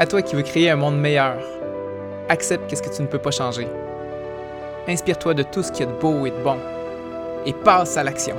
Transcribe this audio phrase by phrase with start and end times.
[0.00, 1.36] À toi qui veux créer un monde meilleur,
[2.30, 3.68] accepte qu'est-ce que tu ne peux pas changer.
[4.88, 6.56] Inspire-toi de tout ce qu'il y a de beau et de bon
[7.44, 8.34] et passe à l'action.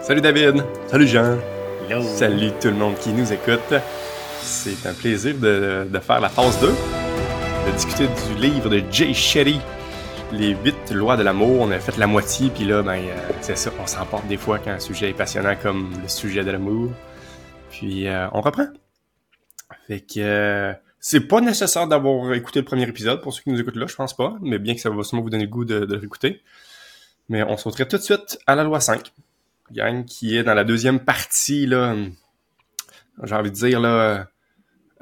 [0.00, 0.64] Salut David.
[0.86, 1.36] Salut Jean.
[2.00, 3.74] Salut tout le monde qui nous écoute.
[4.40, 9.12] C'est un plaisir de, de, faire la phase 2, de discuter du livre de Jay
[9.12, 9.60] Shetty,
[10.32, 11.60] Les 8 lois de l'amour.
[11.60, 14.58] On a fait la moitié, puis là, ben, euh, c'est ça, on s'emporte des fois
[14.58, 16.88] quand un sujet est passionnant comme le sujet de l'amour.
[17.68, 18.68] Puis euh, on reprend.
[19.86, 23.60] Fait que euh, c'est pas nécessaire d'avoir écouté le premier épisode pour ceux qui nous
[23.60, 25.64] écoutent là, je pense pas, mais bien que ça va sûrement vous donner le goût
[25.64, 26.42] de, l'écouter.
[27.28, 29.12] Mais on sauterait tout de suite à la loi 5,
[29.72, 31.94] gang, qui est dans la deuxième partie, là,
[33.22, 34.28] j'ai envie de dire, là,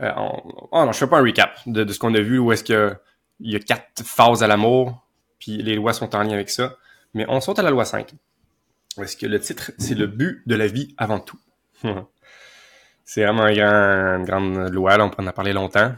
[0.01, 0.43] euh, on...
[0.71, 2.95] oh non, je fais pas un recap de, ce qu'on a vu, où est-ce que
[3.41, 5.07] il y a quatre phases à l'amour,
[5.39, 6.77] puis les lois sont en lien avec ça.
[7.15, 8.13] Mais on saute à la loi 5.
[8.97, 11.39] Où est-ce que le titre, c'est le but de la vie avant tout.
[13.09, 15.95] c'est vraiment une grande loi, là, on peut en parler longtemps.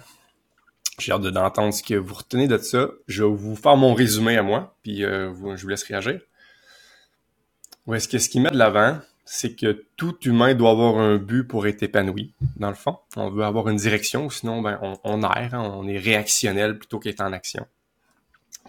[1.01, 2.89] J'ai hâte d'entendre ce que vous retenez de ça.
[3.09, 6.21] Je vais vous faire mon résumé à moi, puis euh, je vous laisse réagir.
[7.85, 11.17] Où est-ce que ce qu'il met de l'avant, c'est que tout humain doit avoir un
[11.17, 12.97] but pour être épanoui, dans le fond.
[13.17, 17.01] On veut avoir une direction, sinon ben, on, on erre, hein, on est réactionnel plutôt
[17.01, 17.67] qu'être en action.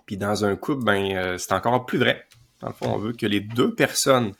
[0.07, 2.25] Puis dans un couple, ben, euh, c'est encore plus vrai.
[2.59, 4.33] Dans le fond, on veut que les deux personnes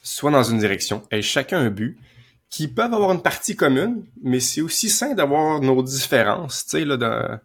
[0.00, 1.98] soient dans une direction, aient chacun un but,
[2.50, 6.64] qui peuvent avoir une partie commune, mais c'est aussi sain d'avoir nos différences.
[6.64, 7.40] Tu sais, là.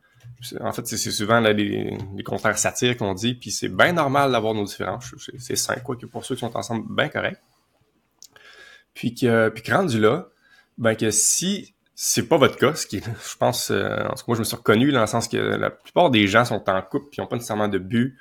[0.61, 4.31] En fait, c'est souvent là, les, les contraires satires qu'on dit, puis c'est bien normal
[4.31, 5.15] d'avoir nos différences.
[5.37, 7.41] C'est sain, quoi, que pour ceux qui sont ensemble, bien correct.
[8.93, 10.29] Puis que, puis que rendu là,
[10.77, 14.23] ben que si c'est pas votre cas, ce qui je pense, euh, en tout cas,
[14.27, 16.81] moi, je me suis reconnu dans le sens que la plupart des gens sont en
[16.81, 18.17] couple puis n'ont pas nécessairement de but,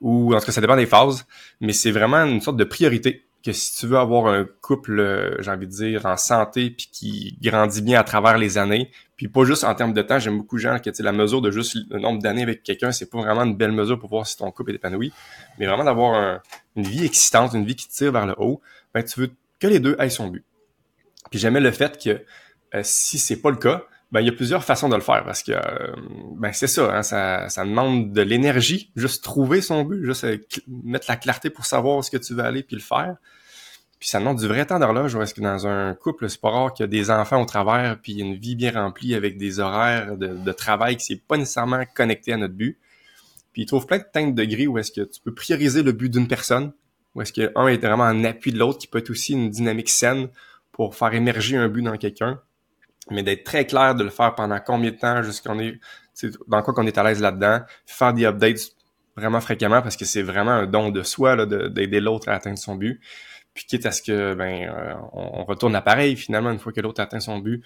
[0.00, 1.26] ou en tout cas, ça dépend des phases,
[1.60, 5.40] mais c'est vraiment une sorte de priorité que si tu veux avoir un couple, euh,
[5.40, 9.28] j'ai envie de dire, en santé puis qui grandit bien à travers les années, puis
[9.28, 12.00] pas juste en termes de temps, j'aime beaucoup gens qui la mesure de juste le
[12.00, 14.72] nombre d'années avec quelqu'un, c'est pas vraiment une belle mesure pour voir si ton couple
[14.72, 15.12] est épanoui,
[15.58, 16.40] mais vraiment d'avoir un,
[16.74, 18.60] une vie existante, une vie qui tire vers le haut,
[18.92, 20.44] ben tu veux que les deux aient son but.
[21.30, 22.24] Puis j'aimais le fait que
[22.74, 25.24] euh, si c'est pas le cas, ben il y a plusieurs façons de le faire
[25.24, 25.94] parce que euh,
[26.36, 30.26] ben c'est ça, hein, ça, demande de l'énergie, juste trouver son but, juste
[30.66, 33.16] mettre la clarté pour savoir où est-ce que tu veux aller puis le faire.
[33.98, 36.50] Puis ça demande du vrai temps d'horloge, ou est-ce que dans un couple, c'est pas
[36.50, 39.58] rare qu'il y a des enfants au travers, puis une vie bien remplie avec des
[39.58, 42.78] horaires de, travail qui c'est pas nécessairement connecté à notre but?
[43.52, 45.92] Puis il trouve plein de teintes de gris où est-ce que tu peux prioriser le
[45.92, 46.72] but d'une personne,
[47.14, 49.48] où est-ce que un est vraiment en appui de l'autre, qui peut être aussi une
[49.48, 50.28] dynamique saine
[50.72, 52.38] pour faire émerger un but dans quelqu'un,
[53.10, 55.80] mais d'être très clair de le faire pendant combien de temps, jusqu'on est,
[56.48, 58.72] dans quoi qu'on est à l'aise là-dedans, faire des updates
[59.16, 62.74] vraiment fréquemment parce que c'est vraiment un don de soi d'aider l'autre à atteindre son
[62.74, 63.00] but.
[63.56, 67.00] Puis quitte à ce que ben euh, on, retourne l'appareil finalement une fois que l'autre
[67.00, 67.64] atteint son but,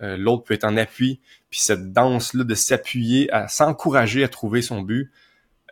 [0.00, 1.20] euh, l'autre peut être en appui.
[1.50, 5.12] Puis cette danse là de s'appuyer, à s'encourager à trouver son but,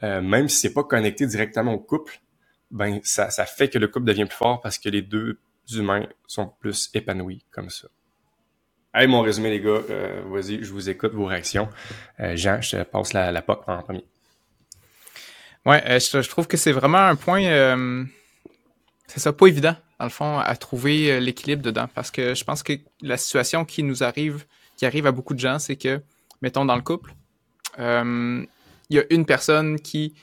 [0.03, 2.21] euh, même si c'est pas connecté directement au couple,
[2.71, 5.39] ben ça, ça fait que le couple devient plus fort parce que les deux
[5.73, 7.89] humains sont plus épanouis comme ça.
[8.93, 9.81] Hey, mon résumé, les gars,
[10.27, 11.69] vas-y, je vous écoute vos réactions.
[12.35, 14.05] Jean, je te passe la, la POC en premier.
[15.65, 18.07] Ouais, je, je, trouve que c'est vraiment un point,
[19.15, 21.87] c'est ça, pas évident, dans le fond, à trouver euh, l'équilibre dedans.
[21.95, 24.45] Parce que je pense que la situation qui nous arrive,
[24.77, 26.03] qui arrive à beaucoup de gens, c'est que,
[26.43, 27.15] mettons, dans le couple,
[27.79, 28.47] il
[28.91, 30.15] y a une personne qui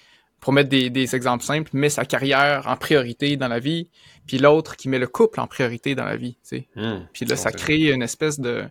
[0.41, 3.89] pour mettre des, des, exemples simples, met sa carrière en priorité dans la vie,
[4.25, 6.35] puis l'autre qui met le couple en priorité dans la vie.
[6.75, 8.65] Mmh, puis là, ça crée une espèce de,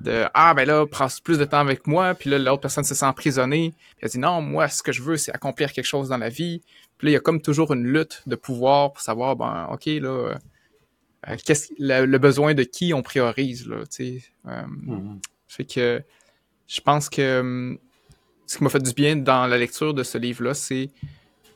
[0.00, 2.94] de Ah, ben là, prends plus de temps avec moi, puis là, l'autre personne se
[2.94, 6.08] sent emprisonnée, puis elle dit Non, moi, ce que je veux, c'est accomplir quelque chose
[6.08, 6.62] dans la vie.
[6.98, 9.86] Puis là, il y a comme toujours une lutte de pouvoir pour savoir, ben, OK,
[9.86, 10.34] là,
[11.28, 14.22] euh, qu'est-ce le, le, besoin de qui on priorise, là, tu sais.
[14.46, 15.20] Euh, mmh.
[15.46, 16.02] Fait que
[16.66, 17.78] je pense que
[18.46, 20.90] ce qui m'a fait du bien dans la lecture de ce livre-là, c'est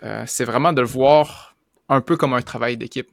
[0.03, 1.57] euh, vraiment de le voir
[1.89, 3.09] un peu comme un travail d'équipe.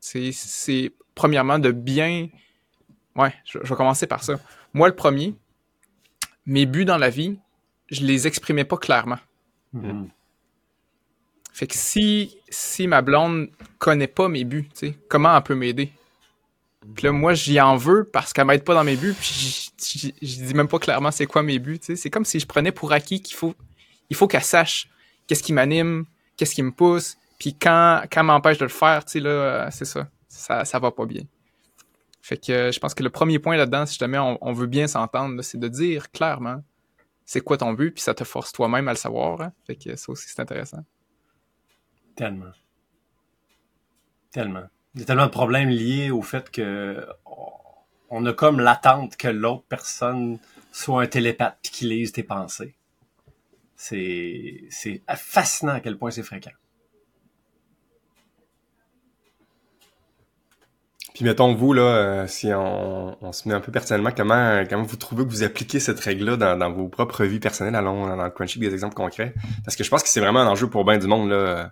[0.00, 2.28] C'est premièrement de bien...
[3.16, 4.38] Ouais, je, je, vais commencer par ça.
[4.74, 5.34] Moi, le premier,
[6.44, 7.38] mes buts dans la vie,
[7.90, 9.18] je les exprimais pas clairement.
[9.74, 10.08] -hmm.
[11.52, 13.48] Fait que si, si ma blonde
[13.78, 14.68] connaît pas mes buts,
[15.08, 15.90] comment elle peut m'aider?
[16.94, 19.72] Puis là, moi, j'y en veux parce qu'elle m'aide pas dans mes buts, puis
[20.22, 21.80] je dis même pas clairement c'est quoi mes buts.
[21.80, 23.54] C'est comme si je prenais pour acquis qu'il faut,
[24.10, 24.88] il faut qu'elle sache
[25.26, 26.04] qu'est-ce qui m'anime,
[26.36, 29.84] qu'est-ce qui me pousse, puis quand, quand m'empêche de le faire, tu sais, là, c'est
[29.84, 30.08] ça.
[30.28, 30.64] ça.
[30.64, 31.22] Ça va pas bien.
[32.26, 34.88] Fait que euh, je pense que le premier point là-dedans, si jamais on, veut bien
[34.88, 36.64] s'entendre, c'est de dire clairement
[37.24, 39.40] c'est quoi ton but, puis ça te force toi-même à le savoir.
[39.40, 39.52] Hein?
[39.64, 40.84] Fait que ça aussi, c'est intéressant.
[42.16, 42.50] Tellement.
[44.32, 44.64] Tellement.
[44.96, 47.06] Il y a tellement de problèmes liés au fait que
[48.10, 50.40] on a comme l'attente que l'autre personne
[50.72, 52.74] soit un télépathe puis qu'il lise tes pensées.
[53.76, 54.68] C'est
[55.14, 56.50] fascinant à quel point c'est fréquent.
[61.16, 64.82] Puis mettons vous là, euh, si on, on, se met un peu personnellement, comment comment
[64.82, 68.22] vous trouvez que vous appliquez cette règle-là dans, dans vos propres vies personnelles, allons dans
[68.22, 69.32] le crunchy des exemples concrets,
[69.64, 71.70] parce que je pense que c'est vraiment un enjeu pour bien du monde là.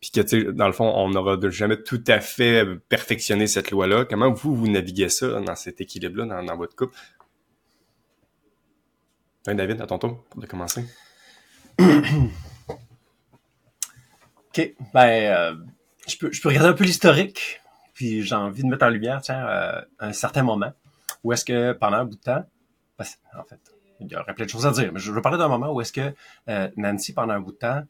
[0.00, 3.70] Puis que tu sais, dans le fond, on n'aura jamais tout à fait perfectionné cette
[3.70, 4.06] loi-là.
[4.06, 6.96] Comment vous vous naviguez ça dans cet équilibre-là dans, dans votre couple?
[9.44, 10.86] Ben, David, à ton tour pour de commencer.
[11.78, 11.90] ok,
[14.94, 15.54] ben euh,
[16.08, 17.59] je peux je peux regarder un peu l'historique
[18.00, 20.72] puis j'ai envie de mettre en lumière, tiens, euh, un certain moment
[21.22, 22.46] où est-ce que pendant un bout de temps,
[22.98, 23.60] en fait,
[24.00, 25.82] il y aurait plein de choses à dire, mais je veux parler d'un moment où
[25.82, 26.14] est-ce que
[26.48, 27.82] euh, Nancy, pendant un bout de temps,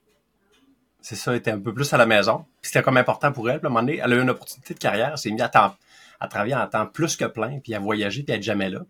[1.01, 2.45] c'est ça, était un peu plus à la maison.
[2.61, 3.61] Puis c'était comme important pour elle.
[3.61, 5.49] Puis à un moment donné, elle a eu une opportunité de carrière, s'est mise à,
[5.49, 5.77] temps,
[6.19, 8.81] à travailler en temps plus que plein, puis à voyager, puis à être jamais là.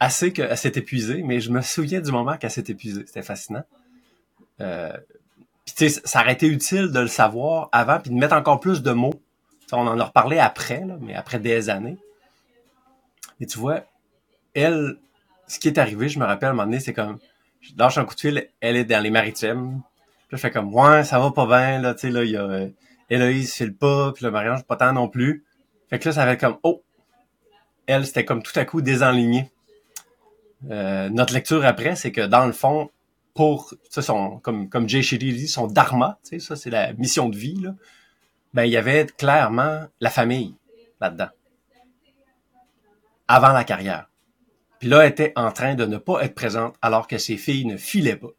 [0.00, 3.04] Assez qu'elle s'est épuisée, mais je me souviens du moment qu'elle s'est épuisée.
[3.06, 3.62] C'était fascinant.
[4.60, 4.96] Euh,
[5.64, 8.58] puis tu sais, ça aurait été utile de le savoir avant, puis de mettre encore
[8.58, 9.22] plus de mots
[9.76, 11.96] on en a reparlé après, mais après des années.
[13.40, 13.80] Et tu vois,
[14.54, 14.96] elle,
[15.46, 17.18] ce qui est arrivé, je me rappelle à un moment donné, c'est comme,
[17.60, 19.82] je lâche un coup de fil, elle est dans les maritimes.
[20.28, 22.36] Puis je fais comme, ouais, ça va pas bien, là, tu sais, là, il y
[22.36, 22.68] a
[23.10, 25.44] Héloïse file pas, puis le mariage pas tant non plus.
[25.90, 26.82] Fait que là, ça fait comme, oh,
[27.86, 29.50] elle, c'était comme tout à coup désenligné.
[30.70, 32.90] Euh, notre lecture après, c'est que dans le fond,
[33.34, 36.92] pour, ça, son, comme, comme Jay Shetty dit, son dharma, tu sais, ça, c'est la
[36.94, 37.74] mission de vie, là
[38.54, 40.56] ben, il y avait clairement la famille
[41.00, 41.28] là-dedans.
[43.28, 44.08] Avant la carrière.
[44.78, 47.66] Puis là, elle était en train de ne pas être présente alors que ses filles
[47.66, 48.32] ne filaient pas.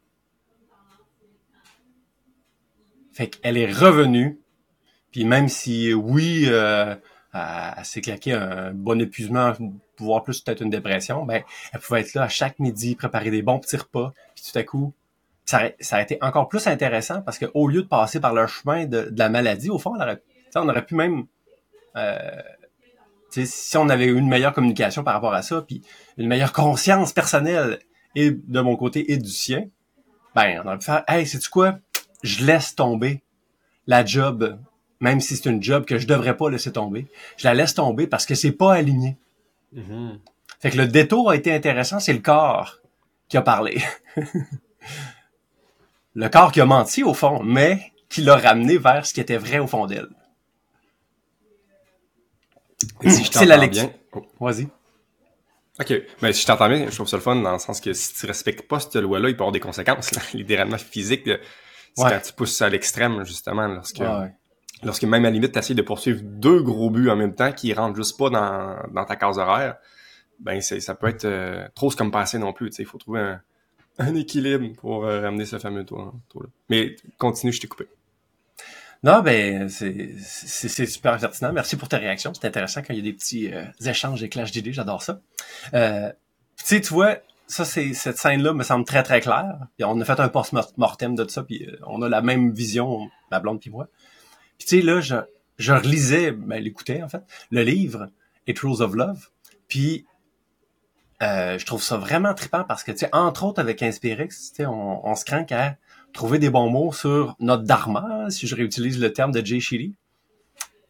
[3.12, 4.40] Fait qu'elle est revenue.
[5.10, 6.94] Puis même si, oui, euh,
[7.32, 9.52] elle, s'est claqué un bon épuisement,
[9.98, 13.42] voire plus peut-être une dépression, ben, elle pouvait être là à chaque midi, préparer des
[13.42, 14.12] bons petits repas.
[14.34, 14.92] Puis tout à coup,
[15.44, 18.46] ça, ça, a été encore plus intéressant parce que au lieu de passer par le
[18.46, 20.22] chemin de, la maladie, au fond, on aurait,
[20.54, 21.26] on aurait pu même
[21.96, 22.42] euh,
[23.30, 25.82] si on avait eu une meilleure communication par rapport à ça, puis
[26.18, 27.80] une meilleure conscience personnelle
[28.14, 29.68] et de mon côté et du sien,
[30.34, 31.78] ben on aurait pu faire Hey, sais-tu quoi?
[32.22, 33.22] Je laisse tomber
[33.86, 34.58] la job,
[35.00, 37.06] même si c'est une job que je devrais pas laisser tomber.
[37.36, 39.16] Je la laisse tomber parce que c'est pas aligné.
[39.74, 40.18] Mm-hmm.
[40.60, 42.78] Fait que le détour a été intéressant, c'est le corps
[43.28, 43.82] qui a parlé.
[46.14, 49.36] le corps qui a menti au fond, mais qui l'a ramené vers ce qui était
[49.36, 50.08] vrai au fond d'elle.
[53.06, 53.90] Si c'est la lecture.
[54.12, 54.26] Oh.
[54.40, 54.68] Vas-y.
[55.80, 55.92] OK.
[56.22, 58.14] Mais si je t'entends bien, je trouve ça le fun dans le sens que si
[58.14, 61.28] tu respectes pas cette loi-là, il peut y avoir des conséquences, littéralement physiques.
[61.96, 64.02] C'est quand tu pousses ça à l'extrême, justement, lorsque,
[64.82, 67.52] lorsque même à la limite, tu essaies de poursuivre deux gros buts en même temps
[67.52, 69.76] qui rentrent juste pas dans, dans ta case horaire,
[70.40, 72.70] ben ça peut être euh, trop comme passé non plus.
[72.78, 73.40] Il faut trouver un,
[73.98, 76.46] un équilibre pour euh, ramener ce fameux tour, là.
[76.68, 77.86] Mais continue, je t'ai coupé.
[79.04, 81.52] Non, ben c'est super pertinent.
[81.52, 82.32] Merci pour ta réaction.
[82.32, 84.72] C'est intéressant quand il y a des petits euh, échanges et clashs d'idées.
[84.72, 85.20] J'adore ça.
[85.74, 86.10] Euh,
[86.56, 89.58] tu sais, tu vois, ça c'est cette scène-là me semble très très claire.
[89.76, 93.10] Puis on a fait un post-mortem de ça, puis euh, on a la même vision,
[93.30, 93.88] ma blonde puis moi.
[94.56, 95.16] Puis tu sais là, je
[95.58, 98.08] je relisais, ben l'écoutais en fait, le livre
[98.46, 99.28] It Rules of Love.
[99.68, 100.06] Puis
[101.22, 104.56] euh, je trouve ça vraiment trippant parce que, tu sais, entre autres avec Inspirix, tu
[104.56, 105.76] sais, on, on, se craint qu'à
[106.12, 109.94] trouver des bons mots sur notre dharma, si je réutilise le terme de Jay Shiri.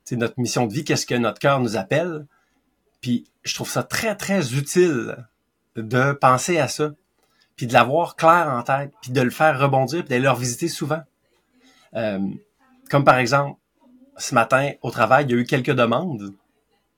[0.05, 2.27] Tu notre mission de vie, qu'est-ce que notre cœur nous appelle.
[3.01, 5.17] Puis je trouve ça très, très utile
[5.77, 6.93] de penser à ça,
[7.57, 10.69] puis de l'avoir clair en tête, puis de le faire rebondir, puis d'aller le revisiter
[10.69, 11.03] souvent.
[11.95, 12.21] Euh,
[12.91, 13.59] comme par exemple,
[14.19, 16.35] ce matin, au travail, il y a eu quelques demandes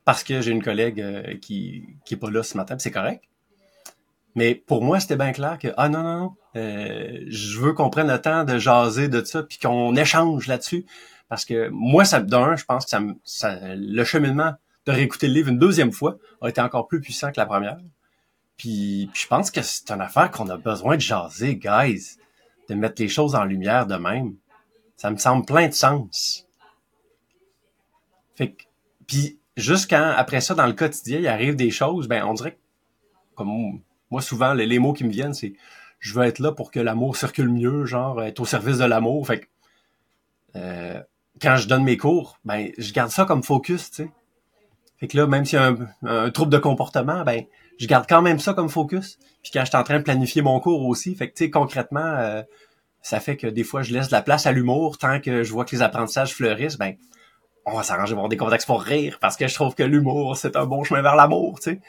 [0.06, 3.24] parce que j'ai une collègue euh, qui, qui est pas là ce matin, c'est correct.
[4.36, 7.90] Mais pour moi, c'était bien clair que ah non non non, euh, je veux qu'on
[7.90, 10.86] prenne le temps de jaser de ça puis qu'on échange là-dessus
[11.28, 14.54] parce que moi ça d'un, je pense que ça, ça, le cheminement
[14.86, 17.78] de réécouter le livre une deuxième fois a été encore plus puissant que la première.
[18.56, 22.16] Puis, je pense que c'est une affaire qu'on a besoin de jaser, guys,
[22.68, 24.34] de mettre les choses en lumière de même.
[24.96, 26.46] Ça me semble plein de sens.
[28.34, 28.62] Fait que,
[29.06, 32.52] puis juste quand, après ça, dans le quotidien, il arrive des choses, ben, on dirait
[32.52, 32.58] que,
[33.34, 35.54] comme moi, souvent, les, mots qui me viennent, c'est
[35.98, 39.26] je veux être là pour que l'amour circule mieux, genre, être au service de l'amour.
[39.26, 39.46] Fait que,
[40.56, 41.00] euh,
[41.40, 44.10] quand je donne mes cours, ben, je garde ça comme focus, tu sais.
[44.98, 47.44] Fait que là, même s'il y a un, trouble de comportement, ben,
[47.78, 49.18] je garde quand même ça comme focus.
[49.42, 51.50] Puis quand je suis en train de planifier mon cours aussi, fait que, tu sais,
[51.50, 52.42] concrètement, euh,
[53.02, 55.52] ça fait que des fois, je laisse de la place à l'humour tant que je
[55.52, 56.96] vois que les apprentissages fleurissent, ben,
[57.66, 60.56] on va s'arranger pour des contextes pour rire parce que je trouve que l'humour, c'est
[60.56, 61.80] un bon chemin vers l'amour, tu sais.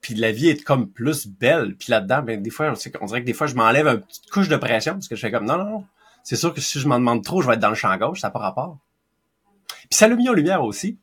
[0.00, 1.76] Puis la vie est comme plus belle.
[1.76, 4.48] Puis là-dedans, ben, des fois, on, dirait que des fois, je m'enlève une petite couche
[4.48, 5.86] de pression parce que je fais comme, non, non.
[6.24, 8.20] C'est sûr que si je m'en demande trop, je vais être dans le champ gauche,
[8.20, 8.78] ça n'a pas rapport.
[9.66, 10.98] Puis ça l'a mis en lumière aussi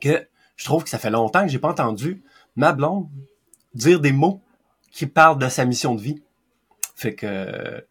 [0.00, 2.22] que je trouve que ça fait longtemps que j'ai pas entendu
[2.56, 3.08] ma blonde
[3.74, 4.42] dire des mots
[4.90, 6.22] qui parlent de sa mission de vie.
[6.94, 7.84] Fait que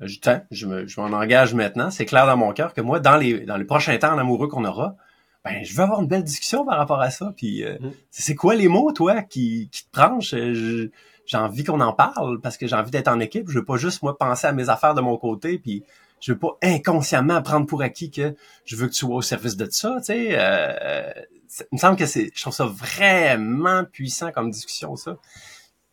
[0.00, 0.18] je,
[0.50, 1.90] je, me, je m'en engage maintenant.
[1.90, 4.64] C'est clair dans mon cœur que moi, dans les, dans les prochains temps amoureux qu'on
[4.64, 4.96] aura,
[5.44, 7.32] ben je veux avoir une belle discussion par rapport à ça.
[7.36, 7.92] Puis euh, mm.
[8.10, 10.34] c'est quoi les mots, toi, qui, qui te tranchent?
[10.34, 10.90] Euh,
[11.26, 13.48] j'ai envie qu'on en parle parce que j'ai envie d'être en équipe.
[13.48, 15.82] Je veux pas juste moi penser à mes affaires de mon côté, puis
[16.20, 18.34] je veux pas inconsciemment prendre pour acquis que
[18.64, 19.96] je veux que tu sois au service de ça.
[19.98, 21.12] Tu sais, euh,
[21.60, 25.16] il me semble que c'est, je trouve ça vraiment puissant comme discussion ça,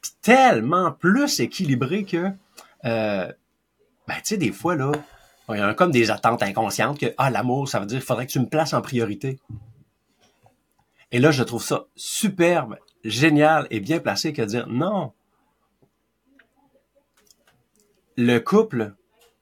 [0.01, 2.31] puis tellement plus équilibré que,
[2.85, 3.31] euh,
[4.11, 4.91] ben tu sais des fois là,
[5.49, 8.27] il y a comme des attentes inconscientes que ah l'amour, ça veut dire qu'il faudrait
[8.27, 9.39] que tu me places en priorité.
[11.13, 15.13] Et là, je trouve ça superbe, génial et bien placé que de dire non.
[18.17, 18.95] Le couple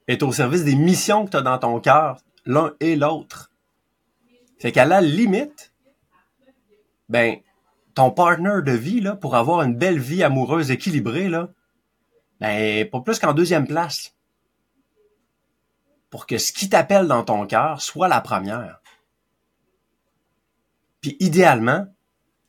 [0.07, 3.51] est au service des missions que tu as dans ton cœur, l'un et l'autre.
[4.59, 5.73] Fait qu'à la limite,
[7.07, 7.37] ben,
[7.95, 11.49] ton partner de vie, là, pour avoir une belle vie amoureuse équilibrée, là,
[12.39, 14.15] ben, pas plus qu'en deuxième place
[16.09, 18.81] pour que ce qui t'appelle dans ton cœur soit la première.
[21.01, 21.87] Puis idéalement,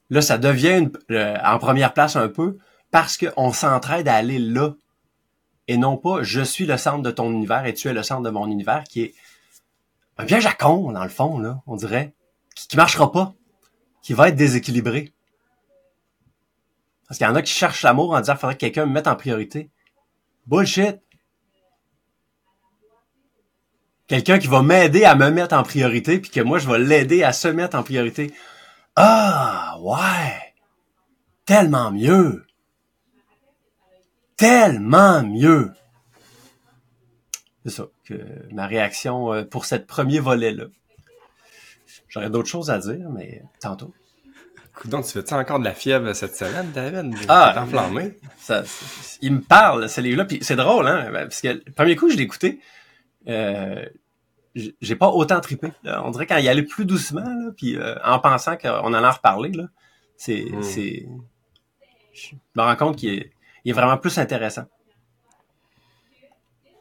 [0.09, 2.59] là, ça devient en première place un peu
[2.91, 4.75] parce qu'on s'entraide à aller là.
[5.69, 8.23] Et non pas je suis le centre de ton univers et tu es le centre
[8.23, 9.15] de mon univers qui est
[10.19, 12.15] un piège à con, dans le fond, là, on dirait,
[12.55, 13.33] qui, qui marchera pas,
[14.03, 15.15] qui va être déséquilibré.
[17.09, 19.07] Parce qu'il y en a qui cherchent l'amour en disant faudrait que quelqu'un me mette
[19.07, 19.71] en priorité.
[20.47, 21.01] Bullshit.
[24.11, 27.23] Quelqu'un qui va m'aider à me mettre en priorité, puis que moi, je vais l'aider
[27.23, 28.35] à se mettre en priorité.
[28.97, 30.53] Ah, ouais!
[31.47, 32.45] Tellement mieux!
[34.37, 35.71] Tellement mieux!
[37.65, 38.15] C'est ça, que
[38.51, 40.65] ma réaction euh, pour cette premier volet-là.
[42.09, 43.95] J'aurais d'autres choses à dire, mais tantôt.
[44.87, 47.15] Donc, tu fais-tu encore de la fièvre cette semaine, David?
[47.29, 47.63] Ah!
[47.63, 48.17] enflammé.
[48.41, 48.65] Ça,
[49.23, 51.11] il me parle, ce livre-là, puis c'est drôle, hein?
[51.13, 52.59] Parce que le premier coup, je l'ai écouté,
[53.29, 53.85] euh,
[54.55, 55.73] j'ai pas autant trippé.
[55.85, 59.13] On dirait quand il allait plus doucement, là, puis euh, en pensant qu'on allait en
[59.13, 59.65] reparler, là,
[60.17, 60.63] c'est, hmm.
[60.63, 61.07] c'est,
[62.13, 63.33] je me rends compte qu'il est,
[63.65, 64.65] il est vraiment plus intéressant.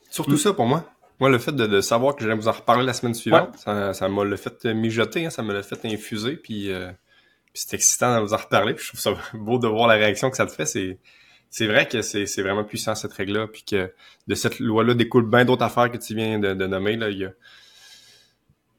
[0.10, 0.38] Surtout hmm.
[0.38, 0.86] ça pour moi.
[1.20, 4.08] Moi, le fait de, savoir que j'allais vous en reparler la semaine suivante, ça, ça
[4.08, 6.92] m'a le fait mijoter, hein, ça me l'a fait infuser, puis, euh,
[7.54, 8.74] puis c'est excitant de vous en reparler.
[8.74, 10.66] Puis je trouve ça beau de voir la réaction que ça te fait.
[10.66, 10.98] C'est,
[11.50, 13.92] c'est vrai que c'est, c'est vraiment puissant cette règle-là, puis que
[14.28, 16.96] de cette loi-là découle bien d'autres affaires que tu viens de, de nommer.
[16.96, 17.10] Là.
[17.10, 17.32] Il y a,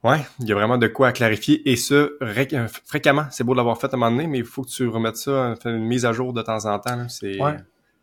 [0.03, 3.27] Ouais, il y a vraiment de quoi à clarifier et ce euh, fréquemment.
[3.31, 5.17] C'est beau de l'avoir fait à un moment donné, mais il faut que tu remettes
[5.17, 7.09] ça, faire une mise à jour de temps en temps.
[7.09, 7.39] C'est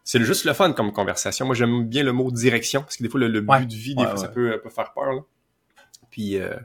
[0.03, 1.45] c'est juste le fun comme conversation.
[1.45, 4.05] Moi, j'aime bien le mot direction parce que des fois le, but de vie, des
[4.05, 5.11] fois, ça peut, faire peur.
[5.11, 5.21] Là.
[6.11, 6.55] Puis euh,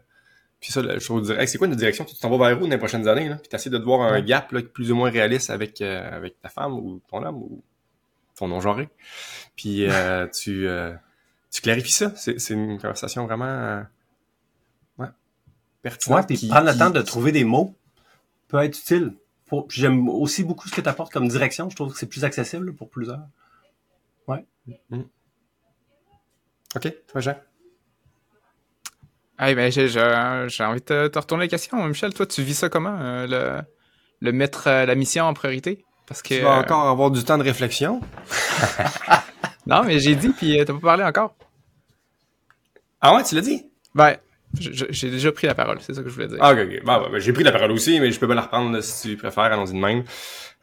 [0.60, 2.04] puis ça, je te dirais, c'est quoi une direction?
[2.04, 3.36] Tu t'en vas vers où dans les prochaines années là?
[3.36, 6.38] Puis t'essaies de te voir un gap là, plus ou moins réaliste avec euh, avec
[6.40, 7.64] ta femme ou ton homme ou
[8.42, 8.88] ton non genré.
[9.56, 10.68] Puis euh, tu
[11.50, 12.12] tu clarifies ça.
[12.16, 13.84] C'est c'est une conversation vraiment
[15.82, 16.22] pertinent.
[16.22, 17.74] puis prendre le temps de trouver des mots
[18.48, 19.14] peut être utile.
[19.68, 21.68] J'aime aussi beaucoup ce que tu apportes comme direction.
[21.68, 23.26] Je trouve que c'est plus accessible pour plusieurs.
[24.26, 24.46] Ouais.
[24.88, 25.02] Mm.
[26.74, 27.36] OK, toi, Jean?
[29.38, 29.84] Hey, ben, j'ai,
[30.64, 31.84] envie de te, retourner la question.
[31.86, 33.62] Michel, toi, tu vis ça comment, euh, le,
[34.20, 35.84] le mettre euh, la mission en priorité?
[36.06, 38.00] Parce que, tu vas encore avoir du temps de réflexion?
[39.66, 41.34] non, mais j'ai dit, puis euh, t'as pas parlé encore.
[43.00, 43.66] Ah ouais, tu l'as dit?
[43.94, 44.16] Ben,
[44.54, 46.38] j'ai déjà pris la parole, c'est ça que je voulais dire.
[46.40, 46.84] Ah, ok, ok.
[46.84, 49.44] Bah, j'ai pris la parole aussi, mais je peux pas la reprendre si tu préfères,
[49.44, 50.04] allons-y de même.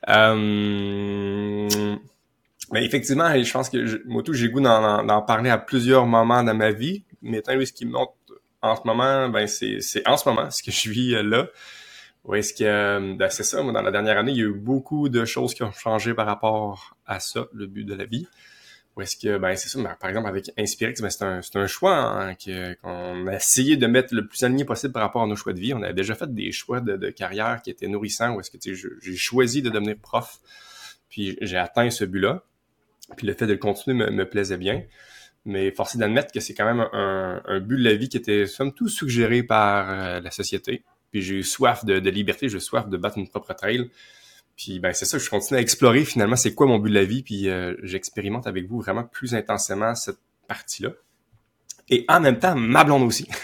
[0.08, 1.68] Euh...
[2.72, 6.54] Mais effectivement, je pense que moi tout, j'ai goût d'en parler à plusieurs moments dans
[6.54, 7.04] ma vie.
[7.22, 8.14] Mais tant ce qui me montre
[8.62, 11.48] en ce moment, ben c'est en ce moment ce que je vis euh, là.
[12.30, 14.46] Ou est-ce que euh, ben, c'est ça, moi, dans la dernière année, il y a
[14.46, 18.06] eu beaucoup de choses qui ont changé par rapport à ça, le but de la
[18.06, 18.28] vie.
[18.96, 21.96] Ou est-ce que, ben c'est ça, ben, par exemple avec Inspirex, ben, c'est un, choix
[21.96, 25.54] hein, qu'on a essayé de mettre le plus aligné possible par rapport à nos choix
[25.54, 25.74] de vie.
[25.74, 29.16] On avait déjà fait des choix de, carrière qui étaient nourrissants, ou est-ce que j'ai
[29.16, 30.40] choisi de devenir prof,
[31.10, 32.44] puis j'ai atteint ce but-là.
[33.18, 34.84] Puis le fait de le continuer me, plaisait bien.
[35.46, 38.46] Mais force d'admettre que c'est quand même un, un, but de la vie qui était
[38.46, 40.84] somme tout suggéré par euh, la société.
[41.12, 43.90] Puis j'ai eu soif de, de liberté, j'ai eu soif de battre une propre trail.
[44.56, 47.06] Puis ben c'est ça, je continue à explorer finalement c'est quoi mon but de la
[47.06, 50.90] vie, puis euh, j'expérimente avec vous vraiment plus intensément cette partie-là.
[51.90, 53.28] Et en même temps, ma blonde aussi.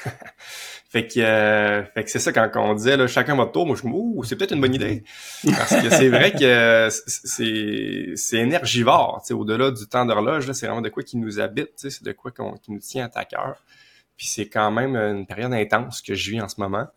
[0.96, 3.76] Fait que, euh, fait que c'est ça quand, on disait là, chacun votre tour, moi
[3.76, 5.04] je me ouh, c'est peut-être une bonne idée.
[5.44, 10.88] Parce que c'est vrai que c'est c'est énergivore, au-delà du temps d'horloge, c'est vraiment de
[10.88, 13.62] quoi qui nous habite, c'est de quoi qui nous tient à cœur.
[14.16, 16.88] Puis c'est quand même une période intense que je vis en ce moment.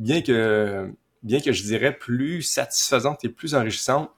[0.00, 0.90] Bien que
[1.22, 4.10] bien que je dirais plus satisfaisante et plus enrichissante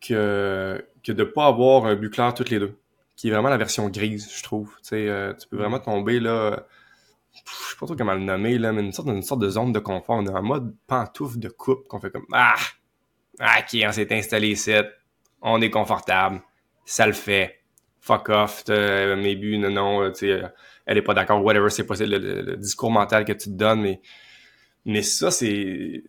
[0.00, 2.78] que que de pas avoir un but clair toutes les deux,
[3.16, 4.68] qui est vraiment la version grise, je trouve.
[4.82, 6.66] Tu sais, euh, tu peux vraiment tomber là
[7.34, 9.72] je sais pas trop comment le nommer, là, mais une sorte, une sorte de zone
[9.72, 10.16] de confort.
[10.16, 12.54] On est en mode pantoufle de coupe qu'on fait comme Ah!
[13.40, 14.72] ah ok, on s'est installé ici.
[15.40, 16.42] On est confortable.
[16.84, 17.60] Ça le fait.
[18.00, 18.64] Fuck off.
[18.68, 20.42] Mes buts, non, non, sais,
[20.84, 23.80] elle est pas d'accord, whatever, c'est possible, le, le, discours mental que tu te donnes,
[23.80, 24.00] mais,
[24.84, 26.04] mais ça, c'est,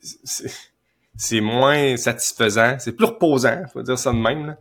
[1.16, 4.58] c'est moins satisfaisant, c'est plus reposant, faut dire ça de même,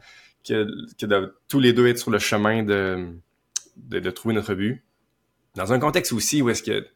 [0.47, 0.67] que,
[0.99, 3.15] que de tous les deux être sur le chemin de,
[3.77, 4.83] de, de trouver notre but
[5.55, 6.89] dans un contexte aussi où est-ce que, tu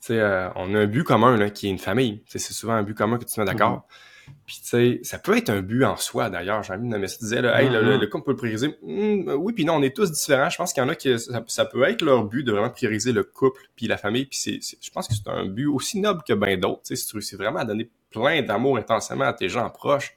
[0.00, 2.22] sais, euh, on a un but commun, là, qui est une famille.
[2.26, 3.78] C'est souvent un but commun que tu mets d'accord.
[3.78, 4.07] Mm-hmm.
[4.46, 6.62] Puis, tu sais, ça peut être un but en soi, d'ailleurs.
[6.62, 7.16] J'ai envie de ça.
[7.20, 8.76] disais, là, hey, le, le, couple peut le prioriser.
[8.82, 10.48] Hmm, oui, puis non, on est tous différents.
[10.48, 11.14] Je pense qu'il y en a qui,
[11.46, 14.26] ça, peut être leur but de vraiment prioriser le couple puis la famille.
[14.26, 16.82] Puis, c'est, je pense que c'est un but aussi noble que bien d'autres.
[16.82, 20.16] Tu sais, si tu réussis vraiment à donner plein d'amour intensément à tes gens proches,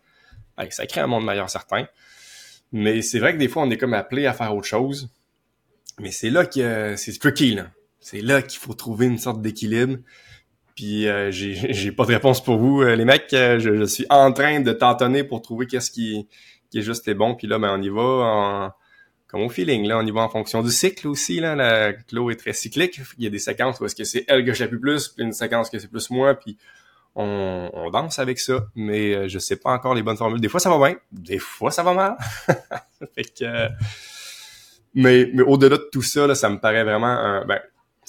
[0.70, 1.88] ça crée un monde meilleur, certain.
[2.72, 5.10] Mais c'est vrai que des fois, on est comme appelé à faire autre chose.
[6.00, 7.68] Mais c'est là que c'est tricky, là.
[8.00, 9.98] C'est là qu'il faut trouver une sorte d'équilibre.
[10.82, 13.32] Puis euh, j'ai pas de réponse pour vous, euh, les mecs.
[13.34, 16.28] Euh, je, suis en train de tâtonner pour trouver qu'est-ce qui,
[16.72, 17.36] qui est juste et bon.
[17.36, 18.72] Puis là, ben, on y va en,
[19.28, 19.88] comme au feeling.
[19.88, 21.40] Là, on y va en fonction du cycle aussi.
[21.40, 23.00] Là, la Clo est très cyclique.
[23.20, 25.34] Il y a des séquences où est-ce que c'est elle que j'appuie plus, puis une
[25.34, 26.58] séquence que c'est plus moi, puis
[27.14, 28.66] on, on, danse avec ça.
[28.74, 30.42] Mais je sais pas encore les bonnes formules.
[30.42, 30.98] Des fois, ça va bien.
[31.12, 32.18] Des fois, ça va mal.
[33.16, 33.68] fait que...
[34.96, 37.60] Mais, mais au-delà de tout ça, là, ça me paraît vraiment ben,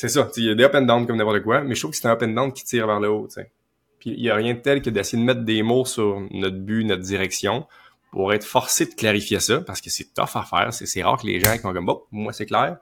[0.03, 0.29] c'est ça.
[0.37, 2.09] Il y a des up and down comme n'importe quoi, mais je trouve que c'est
[2.09, 3.29] un up and down qui tire vers le haut.
[3.29, 3.53] T'sais.
[4.01, 6.57] Puis il y a rien de tel que d'essayer de mettre des mots sur notre
[6.57, 7.69] but, notre direction,
[8.11, 10.73] pour être forcé de clarifier ça, parce que c'est tough à faire.
[10.73, 12.79] C'est rare que les gens qui ont comme bon, moi c'est clair.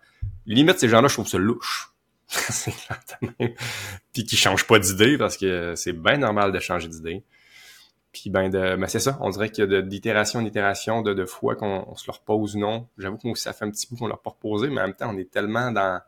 [0.46, 1.92] Limite, ces gens-là, je trouve ça louche.
[2.28, 2.72] c'est
[4.14, 7.22] Puis qui changent pas d'idée parce que c'est bien normal de changer d'idée.
[8.12, 11.54] Puis ben de ben c'est ça, on dirait que d'itération en itération, de, de fois
[11.54, 12.88] qu'on se leur pose non.
[12.96, 14.86] J'avoue que moi aussi ça fait un petit bout qu'on leur pas reposé, mais en
[14.86, 16.00] même temps, on est tellement dans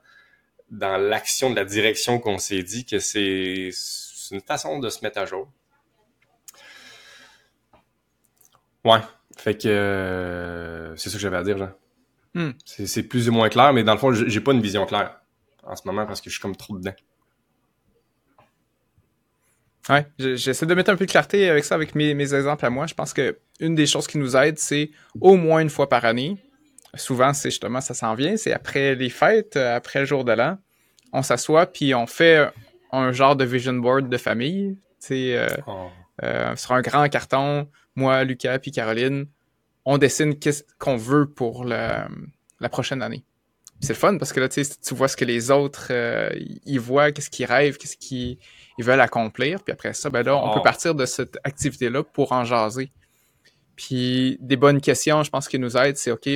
[0.73, 3.71] dans l'action de la direction qu'on s'est dit que c'est
[4.33, 5.49] une façon de se mettre à jour.
[8.85, 9.01] Ouais.
[9.37, 11.73] Fait que euh, c'est ça que j'avais à dire, Jean.
[12.35, 12.53] Hmm.
[12.65, 15.21] C'est plus ou moins clair, mais dans le fond, j'ai pas une vision claire
[15.63, 16.95] en ce moment parce que je suis comme trop dedans.
[19.89, 22.71] Ouais, j'essaie de mettre un peu de clarté avec ça, avec mes, mes exemples à
[22.71, 22.87] moi.
[22.87, 26.05] Je pense que une des choses qui nous aide, c'est au moins une fois par
[26.05, 26.39] année,
[26.95, 30.33] souvent, c'est justement, ça s'en vient, c'est après les fêtes, euh, après le jour de
[30.33, 30.59] l'an,
[31.13, 32.49] on s'assoit, puis on fait
[32.93, 35.89] un genre de vision board de famille, tu euh, oh.
[36.23, 39.27] euh, sur un grand carton, moi, Lucas, puis Caroline,
[39.85, 42.09] on dessine qu'est-ce qu'on veut pour la
[42.71, 43.25] prochaine année.
[43.81, 44.63] C'est le fun parce que là, tu
[44.95, 45.91] vois ce que les autres,
[46.65, 48.39] ils voient, qu'est-ce qu'ils rêvent, qu'est-ce qu'ils
[48.79, 50.63] veulent accomplir, puis après ça, ben là, on peut oh.
[50.63, 52.93] partir de cette activité-là pour en jaser.
[53.75, 56.29] Puis des bonnes questions, je pense, qui nous aident, c'est OK,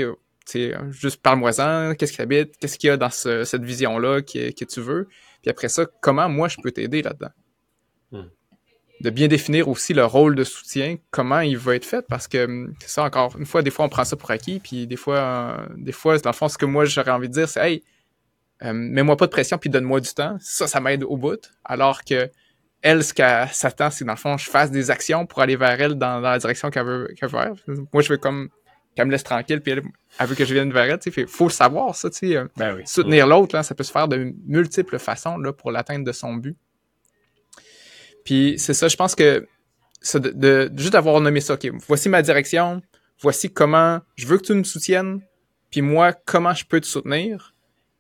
[0.91, 4.81] juste parle-moi-en, qu'est-ce qui habite, qu'est-ce qu'il y a dans cette vision-là que, que, tu
[4.81, 5.09] veux.
[5.43, 7.31] Puis après ça, comment moi je peux t'aider là-dedans?
[8.13, 8.29] Hmm.
[9.01, 12.45] De bien définir aussi le rôle de soutien, comment il va être fait, parce que
[12.45, 14.97] hum, c'est ça encore, une fois, des fois on prend ça pour acquis, puis des
[14.97, 17.61] fois, euh, des fois, dans le fond, ce que moi j'aurais envie de dire, c'est
[17.61, 17.83] Hey,
[18.63, 20.37] euh, mets-moi pas de pression, puis donne-moi du temps.
[20.41, 21.53] Ça, ça m'aide au bout.
[21.65, 22.31] Alors que
[22.83, 25.81] elle, ce qu'elle s'attend, c'est dans le fond, je fasse des actions pour aller vers
[25.81, 27.55] elle dans, la direction qu'elle veut, qu'elle veut.
[27.93, 28.49] Moi, je veux comme
[28.97, 29.83] qu'elle me laisse tranquille, puis elle,
[30.19, 30.99] elle veut que je vienne vers elle.
[31.05, 32.09] Il faut le savoir, ça.
[32.23, 36.13] Euh, ben soutenir l'autre, ça peut se faire de multiples façons là, pour l'atteinte de
[36.13, 36.57] son but.
[38.25, 39.47] Puis c'est ça, je pense que
[40.15, 42.81] de, de, juste avoir nommé ça, OK, voici ma direction,
[43.21, 45.21] voici comment je veux que tu me soutiennes,
[45.71, 47.55] puis moi, comment je peux te soutenir.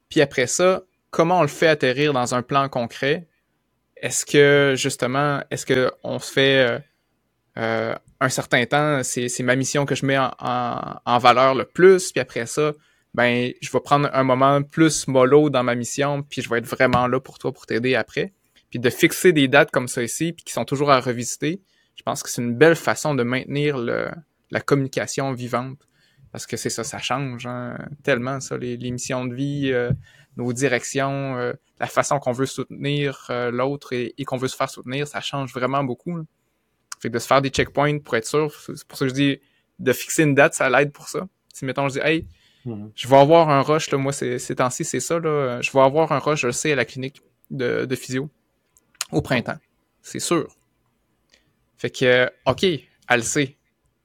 [0.08, 3.28] Puis après ça, comment on le fait atterrir dans un plan concret?
[3.96, 6.66] Est-ce que, justement, est-ce qu'on se fait...
[6.66, 6.78] Euh,
[7.58, 12.20] euh, un certain temps, c'est ma mission que je mets en, valeur le plus, puis
[12.20, 12.72] après ça,
[13.14, 16.66] ben, je vais prendre un moment plus mollo dans ma mission, puis je vais être
[16.66, 18.32] vraiment là pour toi, pour t'aider après.
[18.70, 21.60] Puis de fixer des dates comme ça ici, puis qui sont toujours à revisiter,
[21.94, 25.78] je pense que c'est une belle façon de maintenir la communication vivante.
[26.32, 29.90] Parce que c'est ça, ça change hein, tellement, ça, les, missions de vie, euh,
[30.36, 34.68] nos directions, euh, la façon qu'on veut soutenir l'autre et, et qu'on veut se faire
[34.68, 36.26] soutenir, ça change vraiment beaucoup.
[37.00, 38.52] Fait que de se faire des checkpoints pour être sûr.
[38.52, 39.40] C'est pour ça que je dis
[39.78, 41.28] de fixer une date, ça l'aide pour ça.
[41.52, 42.26] Si mettons, je dis Hey,
[42.64, 42.90] mhm.
[42.94, 45.60] je vais avoir un rush, là, moi, ces, temps-ci, c'est ça, là.
[45.60, 48.30] Je vais avoir un rush, je le sais, à la clinique de, de physio.
[49.12, 49.58] au printemps.
[50.02, 50.48] C'est sûr.
[51.76, 52.64] Fait que, OK,
[53.08, 53.56] elle sait.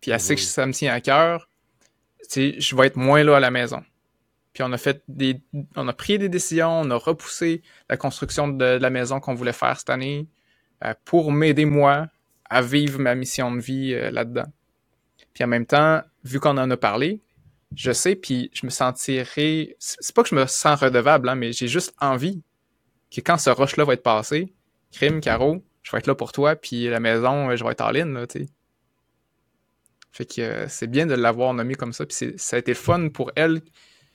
[0.01, 1.47] Puis elle sait que ça me tient à cœur.
[2.23, 3.83] Tu sais, je vais être moins là à la maison.
[4.53, 5.39] Puis on a fait des,
[5.75, 9.53] on a pris des décisions, on a repoussé la construction de, la maison qu'on voulait
[9.53, 10.27] faire cette année
[10.83, 12.07] euh, pour m'aider moi
[12.51, 14.45] à vivre ma mission de vie euh, là-dedans.
[15.33, 17.21] Puis en même temps, vu qu'on en a parlé,
[17.75, 19.77] je sais, puis je me sentirai.
[19.79, 22.43] C'est pas que je me sens redevable, hein, mais j'ai juste envie
[23.09, 24.53] que quand ce rush-là va être passé,
[24.91, 27.91] crime, Caro, je vais être là pour toi, puis la maison, je vais être en
[27.91, 28.45] ligne, tu.
[30.11, 33.07] Fait que euh, c'est bien de l'avoir nommé comme ça, puis ça a été fun
[33.07, 33.61] pour elle.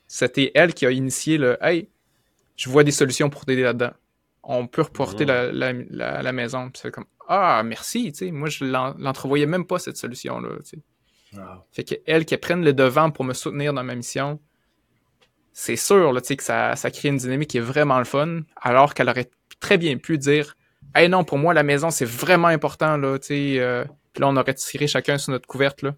[0.07, 1.89] C'était elle qui a initié le Hey,
[2.57, 3.93] je vois des solutions pour t'aider là-dedans.
[4.49, 5.73] On peut reporter la, la,
[6.23, 6.71] la, maison.
[6.71, 8.31] Puis c'est comme Ah, merci, tu sais.
[8.31, 10.81] Moi, je l'entrevoyais même pas, cette solution-là, tu
[11.33, 11.39] sais.
[11.73, 14.41] Fait qu'elle qui prenne le devant pour me soutenir dans ma mission,
[15.53, 18.95] c'est sûr là, que ça, ça crée une dynamique qui est vraiment le fun, alors
[18.95, 19.31] qu'elle aurait
[19.61, 20.57] très bien pu dire
[20.95, 22.97] Hey non, pour moi, la maison, c'est vraiment important.
[22.97, 25.83] Là, euh, puis là, on aurait tiré chacun sur notre couverte.
[25.83, 25.95] Là.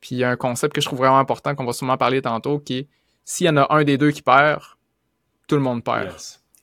[0.00, 2.20] Puis il y a un concept que je trouve vraiment important, qu'on va sûrement parler
[2.20, 2.88] tantôt, qui est
[3.24, 4.62] s'il y en a un des deux qui perd,
[5.48, 6.14] tout le monde perd.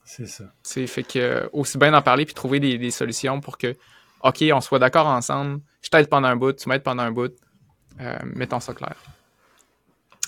[0.05, 0.45] C'est ça.
[0.63, 3.75] C'est fait que aussi bien d'en parler puis trouver des, des, solutions pour que,
[4.23, 7.33] OK, on soit d'accord ensemble, je t'aide pendant un bout, tu m'aides pendant un bout,
[8.01, 8.95] euh, mettons ça clair.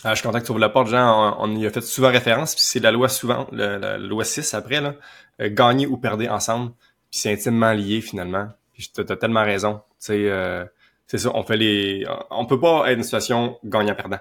[0.03, 1.35] Ah, je suis content que tu ouvres la porte, Jean.
[1.39, 4.79] On, y a fait souvent référence, puis c'est la loi souvent, la, loi 6 après,
[4.79, 4.93] là,
[5.41, 6.73] euh, gagner ou perdre ensemble.
[7.09, 8.49] Puis c'est intimement lié finalement.
[8.73, 9.81] Puis tu as, tellement raison.
[10.09, 10.65] Euh,
[11.07, 12.05] c'est ça, on fait les.
[12.29, 14.19] On peut pas être dans une situation gagnant-perdant.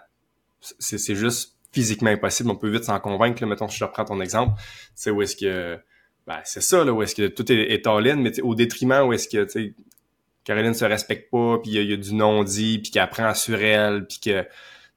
[0.60, 2.50] C'est juste physiquement impossible.
[2.50, 3.42] On peut vite s'en convaincre.
[3.42, 4.60] Là, mettons, si je reprends ton exemple,
[4.94, 5.78] c'est où est-ce que.
[6.26, 9.12] Ben, c'est ça, là, où est-ce que tout est, est all mais au détriment où
[9.12, 9.46] est-ce que,
[10.44, 14.06] Caroline se respecte pas, puis il y, a du non-dit, puis qu'elle apprend sur elle,
[14.06, 14.48] puis que, tu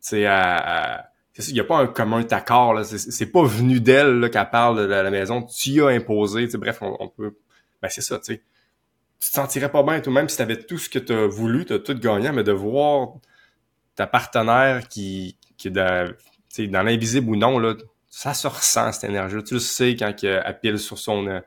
[0.01, 2.83] sais, il n'y a pas un commun accord, là.
[2.83, 5.43] C'est pas venu d'elle qu'elle parle de la, maison.
[5.43, 7.37] Tu y as imposé, bref, on, peut...
[7.81, 8.41] Ben, c'est ça, tu sais.
[9.19, 11.27] Tu te sentirais pas bien, toi, même si tu avais tout ce que tu as
[11.27, 13.15] voulu, tu as tout gagné, mais de voir
[13.95, 15.71] ta partenaire qui, qui est
[16.57, 17.75] dans, dans l'invisible ou non, là,
[18.09, 19.43] ça se ressent, cette énergie.
[19.43, 21.41] Tu le sais quand elle pile sur son,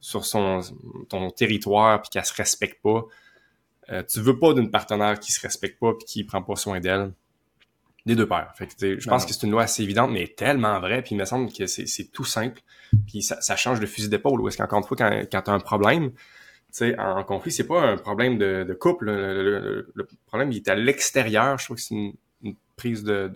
[0.00, 0.60] sur son,
[1.08, 3.04] ton territoire, puis qu'elle se respecte pas.
[3.90, 6.80] Euh, tu veux pas d'une partenaire qui se respecte pas puis qui prend pas soin
[6.80, 7.12] d'elle.
[8.06, 8.52] Des deux paires.
[8.54, 11.00] Fait que, je pense que c'est une loi assez évidente, mais tellement vraie.
[11.00, 12.60] Puis il me semble que c'est tout simple.
[13.06, 14.42] Puis ça, ça change de fusil d'épaule.
[14.42, 16.18] Ou est-ce qu'encore une fois, quand, quand tu as un problème, tu
[16.70, 19.06] sais, en conflit, c'est pas un problème de, de couple.
[19.06, 21.56] Le, problème, il est à l'extérieur.
[21.58, 22.12] Je trouve que c'est une,
[22.42, 23.32] une, prise de,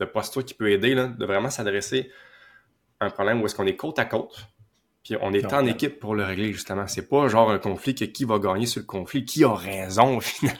[0.00, 2.10] de posture qui peut aider, là, de vraiment s'adresser
[3.00, 4.48] à un problème où est-ce qu'on est côte à côte
[5.06, 6.88] puis on est en équipe pour le régler, justement.
[6.88, 10.18] C'est pas genre un conflit que qui va gagner sur le conflit, qui a raison,
[10.20, 10.58] finalement.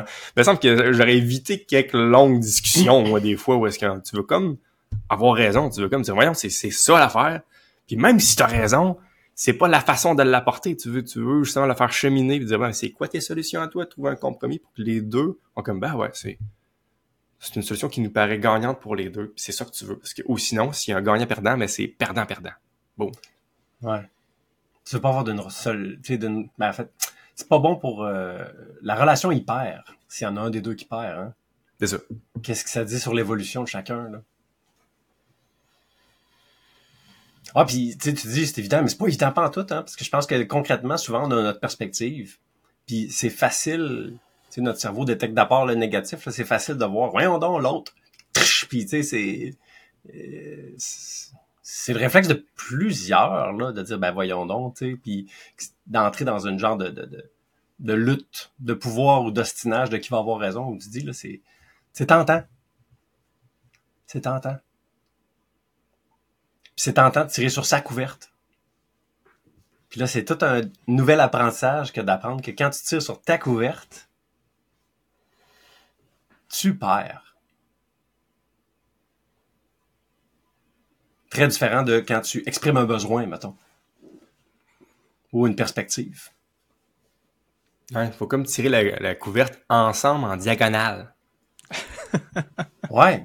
[0.00, 0.04] Ouais.
[0.36, 3.86] Il me semble que j'aurais évité quelques longues discussions, moi, des fois, où est-ce que
[4.00, 4.56] tu veux comme
[5.08, 7.42] avoir raison, tu veux comme dire, voyons, c'est, c'est ça l'affaire.
[7.86, 8.96] Puis même si tu as raison,
[9.36, 10.76] c'est pas la façon de l'apporter.
[10.76, 13.62] Tu veux, tu veux justement la faire cheminer et dire, ben, c'est quoi tes solutions
[13.62, 13.86] à toi?
[13.86, 16.38] Trouver un compromis pour que les deux ont comme, ben ouais, c'est,
[17.44, 19.32] c'est une solution qui nous paraît gagnante pour les deux.
[19.36, 19.98] C'est ça que tu veux.
[19.98, 22.52] Parce que, ou sinon, s'il y a un gagnant-perdant, mais c'est perdant-perdant.
[22.96, 23.12] Bon.
[23.82, 24.08] Ouais.
[24.84, 26.90] Tu veux pas avoir d'une seule, d'une, ben, en fait,
[27.34, 28.44] c'est pas bon pour euh,
[28.82, 31.18] la relation il perd s'il y en a un des deux qui perd.
[31.18, 31.34] Hein?
[31.80, 31.96] C'est ça.
[32.42, 34.22] Qu'est-ce que ça dit sur l'évolution de chacun là?
[37.54, 39.94] Ah puis tu dis c'est évident, mais c'est pas évident pas en tout, hein, parce
[39.94, 42.38] que je pense que concrètement souvent on a notre perspective,
[42.86, 44.16] puis c'est facile,
[44.60, 47.94] notre cerveau détecte d'abord le négatif, c'est facile de voir, voyons donc l'autre,
[48.68, 49.54] puis tu sais c'est
[50.14, 50.74] euh,
[51.62, 55.30] c'est le réflexe de plusieurs de dire ben voyons donc tu sais puis
[55.86, 57.30] d'entrer dans une genre de, de,
[57.78, 61.12] de, lutte de pouvoir ou d'ostinage de qui va avoir raison ou tu dis là
[61.12, 61.40] c'est
[61.92, 62.42] c'est tentant.
[64.06, 64.58] C'est tentant.
[66.76, 68.32] C'est tentant de tirer sur sa couverte.
[69.88, 73.38] Puis là c'est tout un nouvel apprentissage que d'apprendre que quand tu tires sur ta
[73.38, 74.08] couverte
[76.54, 77.34] tu perds
[81.30, 83.56] très différent de quand tu exprimes un besoin, mettons.
[85.32, 86.30] Ou une perspective.
[87.90, 91.14] Il faut comme tirer la, couverte ensemble en diagonale.
[92.90, 93.24] ouais.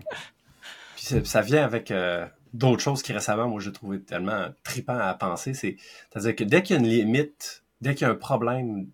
[0.96, 5.14] Puis ça vient avec euh, d'autres choses qui récemment, moi, j'ai trouvé tellement tripant à
[5.14, 5.54] penser.
[5.54, 5.78] C'est,
[6.16, 8.88] à dire que dès qu'il y a une limite, dès qu'il y a un problème,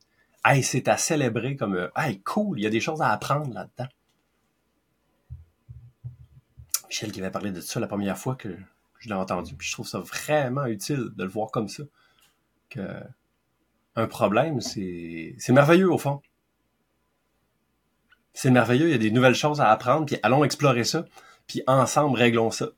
[0.44, 3.54] hey, c'est à célébrer comme, euh, hey, cool, il y a des choses à apprendre
[3.54, 3.90] là-dedans.
[6.96, 8.48] Michel qui avait parlé de ça la première fois que
[9.00, 9.54] je l'ai entendu.
[9.56, 11.84] Puis je trouve ça vraiment utile de le voir comme ça.
[12.70, 12.80] Que
[13.98, 16.22] un problème, c'est, merveilleux au fond.
[18.34, 21.06] C'est merveilleux, il y a des nouvelles choses à apprendre, puis allons explorer ça,
[21.48, 22.70] puis ensemble réglons ça.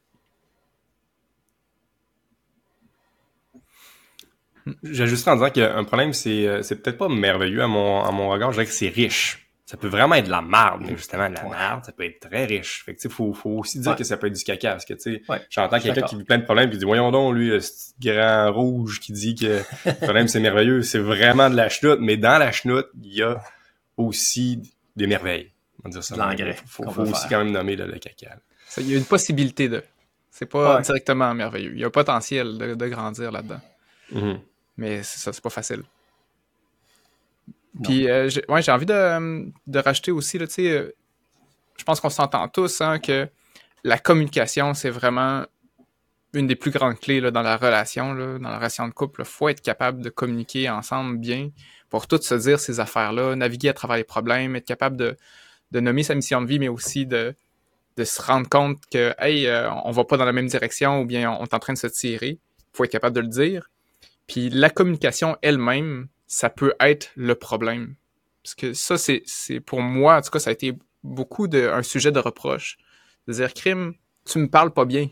[4.84, 8.52] J'ajusterais en disant qu'un problème, c'est c'est peut-être pas merveilleux à mon, à mon regard,
[8.52, 11.36] je dirais que c'est riche ça peut vraiment être de la merde, mais justement, de
[11.36, 12.86] la merde, ça peut être très riche.
[12.86, 14.86] Fait que, tu sais, faut, faut aussi dire que ça peut être du caca, parce
[14.86, 17.62] que, tu sais, j'entends quelqu'un qui vit plein de problèmes, qui dit, voyons donc, lui,
[17.62, 22.00] ce grand rouge qui dit que le problème, c'est merveilleux, c'est vraiment de la chenoute,
[22.00, 23.42] mais dans la chenoute, il y a
[23.98, 25.52] aussi des merveilles.
[25.84, 26.16] On va dire ça.
[26.16, 26.56] L'engrais.
[26.66, 28.38] Faut, faut aussi quand même nommer le, caca.
[28.78, 29.84] Il y a une possibilité de.
[30.32, 31.74] C'est pas directement merveilleux.
[31.74, 33.60] Il y a un potentiel de, grandir là-dedans.
[34.14, 34.40] Mm-hmm.
[34.78, 35.84] Mais ça, c'est pas facile.
[37.84, 40.92] Puis, euh, j'ai envie de, de, rajouter aussi, là, euh,
[41.78, 43.28] je pense qu'on s'entend tous hein, que
[43.84, 45.46] la communication, c'est vraiment
[46.34, 49.22] une des plus grandes clés là, dans la relation, dans la relation de couple.
[49.22, 51.50] Il faut être capable de communiquer ensemble bien
[51.90, 55.18] pour tout se dire ces affaires-là, naviguer à travers les problèmes, être capable de,
[55.72, 57.34] de nommer sa mission de vie, mais aussi de,
[57.96, 61.06] de se rendre compte que, hey, euh, on va pas dans la même direction ou
[61.06, 62.40] bien on est en train de se tirer.
[62.60, 63.70] Il faut être capable de le dire.
[64.28, 67.96] Puis la communication elle-même, ça peut être le problème.
[68.44, 71.68] Parce que ça, c'est, c'est pour moi, en tout cas, ça a été beaucoup de,
[71.68, 72.78] un sujet de reproche.
[73.28, 73.94] De dire, crime,
[74.26, 75.10] tu me parles pas bien.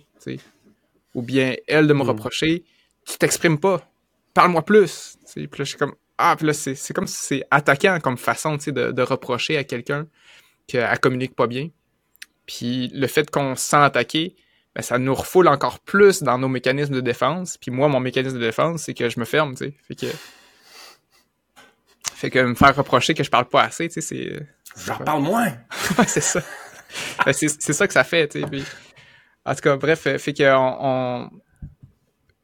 [1.13, 2.09] Ou bien, elle de me mm.
[2.09, 2.63] reprocher,
[3.05, 3.89] tu t'exprimes pas,
[4.33, 5.17] parle-moi plus.
[5.33, 8.17] Puis là, je suis comme, ah, puis là, c'est, c'est comme si c'est attaquant comme
[8.17, 10.07] façon, tu sais, de, de reprocher à quelqu'un
[10.67, 11.69] qu'elle communique pas bien.
[12.45, 14.35] Puis le fait qu'on se sent attaqué,
[14.75, 17.57] ben, ça nous refoule encore plus dans nos mécanismes de défense.
[17.57, 19.73] Puis moi, mon mécanisme de défense, c'est que je me ferme, tu sais.
[19.87, 20.07] Fait que
[22.13, 24.47] fait que me faire reprocher que je parle pas assez, tu sais, c'est.
[24.85, 25.47] J'en parle moins!
[25.97, 26.41] ouais, c'est ça.
[27.25, 28.63] Ben, c'est ça que ça fait, tu sais.
[29.45, 31.29] En tout cas, bref, fait que on,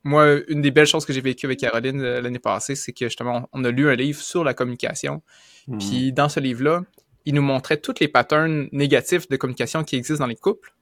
[0.04, 3.06] moi, une des belles choses que j'ai vécues avec Caroline euh, l'année passée, c'est que
[3.06, 5.22] justement, on a lu un livre sur la communication.
[5.68, 5.78] Hmm.
[5.78, 6.84] Puis dans ce livre-là,
[7.26, 10.74] il nous montrait tous les patterns négatifs de communication qui existent dans les couples.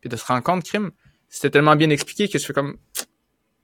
[0.00, 0.90] Puis de se rendre compte, crime,
[1.28, 2.78] c'était tellement bien expliqué que je fais comme,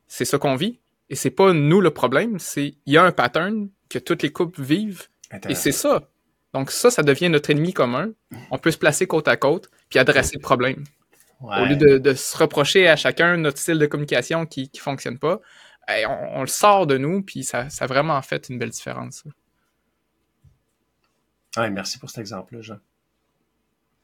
[0.07, 0.81] c'est ça qu'on vit.
[1.11, 4.33] Et c'est pas nous le problème, c'est il y a un pattern que toutes les
[4.33, 5.09] couples vivent.
[5.49, 6.09] Et c'est ça.
[6.53, 8.11] Donc ça, ça devient notre ennemi commun.
[8.51, 10.85] On peut se placer côte à côte puis adresser le problème.
[11.41, 15.41] Au lieu de, se reprocher à chacun notre style de communication qui ne fonctionne pas,
[15.89, 19.25] on, le sort de nous, puis ça, ça a vraiment fait une belle différence.
[21.57, 22.79] Ouais, merci pour cet exemple-là, Jean.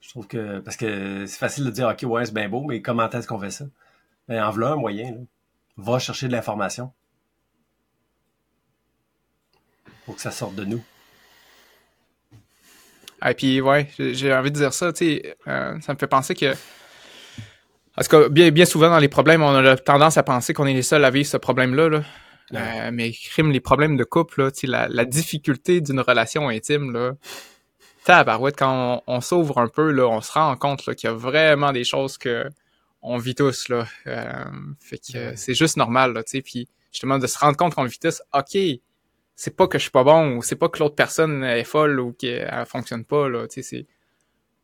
[0.01, 2.81] Je trouve que, parce que c'est facile de dire, OK, ouais, c'est bien beau, mais
[2.83, 3.67] comment est-ce qu'on fait ça?
[4.29, 5.25] Ben, en voilà un moyen,
[5.77, 6.93] va chercher de l'information.
[10.11, 10.83] Pour que ça sorte de nous.
[13.25, 16.35] Et puis, ouais, j'ai envie de dire ça, tu sais, euh, ça me fait penser
[16.35, 16.53] que.
[17.95, 20.75] Parce que bien, bien souvent dans les problèmes, on a tendance à penser qu'on est
[20.75, 21.89] les seuls à vivre ce problème-là.
[21.91, 22.03] Là.
[22.55, 27.13] Euh, mais crime, les problèmes de couple, là, la, la difficulté d'une relation intime, là,
[28.03, 31.71] tabarouette, quand on, s'ouvre un peu, là, on se rend compte qu'il y a vraiment
[31.71, 32.51] des choses que
[33.01, 33.69] on vit tous.
[33.69, 33.87] Là.
[34.09, 34.45] Euh,
[34.81, 36.43] fait que c'est juste normal, là, tu sais.
[36.43, 38.59] Puis justement, de se rendre compte qu'on le vit tous, OK,
[39.41, 41.99] c'est pas que je suis pas bon ou c'est pas que l'autre personne est folle
[41.99, 43.87] ou qu'elle fonctionne pas là tu sais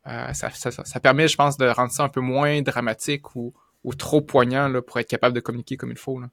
[0.06, 3.54] euh, ça, ça, ça, permet je pense de rendre ça un peu moins dramatique ou,
[3.84, 6.28] ou trop poignant là, pour être capable de communiquer comme il faut là.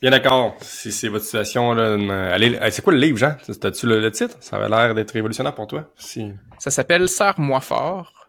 [0.00, 0.56] Bien d'accord.
[0.60, 3.36] Si c'est votre situation, là, allez, c'est quoi le livre, Jean?
[3.60, 4.36] T'as-tu le, le, titre?
[4.40, 5.92] Ça avait l'air d'être révolutionnaire pour toi.
[5.96, 6.32] Si...
[6.58, 8.23] Ça s'appelle Serre-moi fort.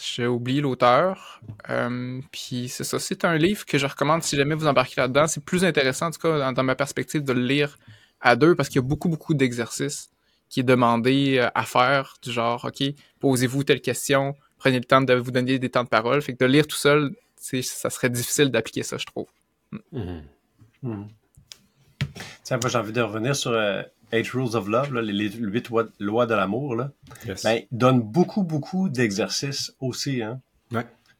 [0.00, 1.40] J'ai oublié l'auteur.
[1.70, 5.26] Euh, puis c'est ça, c'est un livre que je recommande si jamais vous embarquez là-dedans.
[5.26, 7.78] C'est plus intéressant, en tout cas, dans, ma perspective, de le lire
[8.20, 10.10] à deux parce qu'il y a beaucoup, beaucoup d'exercices
[10.48, 12.82] qui est demandé euh, à faire, du genre, OK,
[13.20, 16.20] posez-vous telle question, prenez le temps de vous donner des temps de parole.
[16.20, 19.28] Fait que de lire tout seul, ça serait difficile d'appliquer ça, je trouve.
[19.72, 20.22] Mm-hmm.
[20.84, 21.06] Mm-hmm.
[22.42, 26.26] Tiens, moi, j'ai envie de revenir sur euh, Eight Rules of Love, les, huit lois
[26.26, 26.90] de l'amour, là,
[27.42, 30.22] ben, donne beaucoup, beaucoup d'exercices aussi.
[30.22, 30.40] Hein?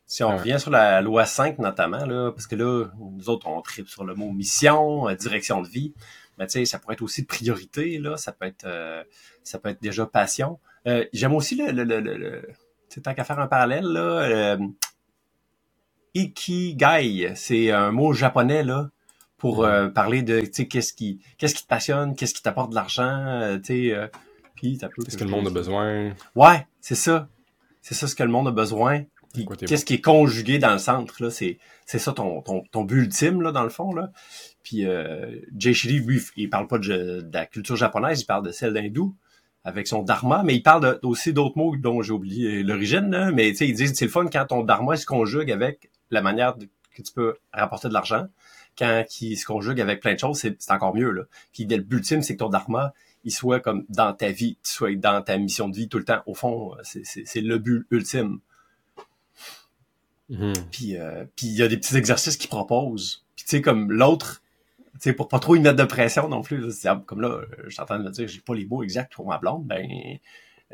[0.07, 3.63] Si on revient sur la loi 5 notamment, là, parce que là, nous autres, on
[3.63, 5.95] tripe sur le mot mission, euh, direction de vie.
[6.39, 9.03] Mais tu sais, ça pourrait être aussi priorité, là, ça peut être euh,
[9.43, 10.59] ça peut être déjà passion.
[10.87, 12.43] Euh, j'aime aussi le, le, le, le
[13.03, 14.59] tant qu'à faire un parallèle, là,
[16.15, 18.91] Ikigai, c'est un mot japonais, là,
[19.43, 23.27] pour euh, parler de qu'est-ce qui qu'est-ce qui te passionne, qu'est-ce qui t'apporte de l'argent,
[23.27, 24.07] euh, tu sais euh,
[24.55, 26.15] puis qu'est-ce que le monde a besoin?
[26.37, 27.27] Ouais, c'est ça.
[27.81, 29.03] C'est ça ce que le monde a besoin.
[29.67, 32.99] Qu'est-ce qui est conjugué dans le centre là, c'est c'est ça ton, ton ton but
[32.99, 34.13] ultime là dans le fond là.
[34.63, 38.53] Puis euh, Jay Shiri, lui, il parle pas de, la culture japonaise, il parle de
[38.53, 39.17] celle d'hindou
[39.65, 43.33] avec son dharma, mais il parle aussi d'autres mots dont j'ai oublié l'origine.
[43.35, 46.23] Mais tu sais, il dit c'est le fun quand ton dharma se conjugue avec la
[46.23, 46.55] manière
[46.95, 48.29] que tu peux rapporter de l'argent
[48.79, 51.11] quand qui se conjugue avec plein de choses, c'est encore mieux.
[51.11, 51.23] Là.
[51.53, 52.93] Puis le but ultime, c'est que ton dharma,
[53.25, 56.05] il soit comme dans ta vie, tu sois dans ta mission de vie tout le
[56.05, 56.23] temps.
[56.27, 58.41] Au fond, c'est le but ultime.
[60.31, 60.55] Mm-hmm.
[60.71, 63.93] Puis, euh, puis il y a des petits exercices qu'il propose Puis tu sais, comme
[63.93, 64.43] l'autre,
[64.95, 66.65] tu sais, pour pas trop y mettre de pression non plus,
[67.07, 69.27] comme là, je suis en train de me dire, j'ai pas les mots exacts pour
[69.27, 69.87] ma blonde, ben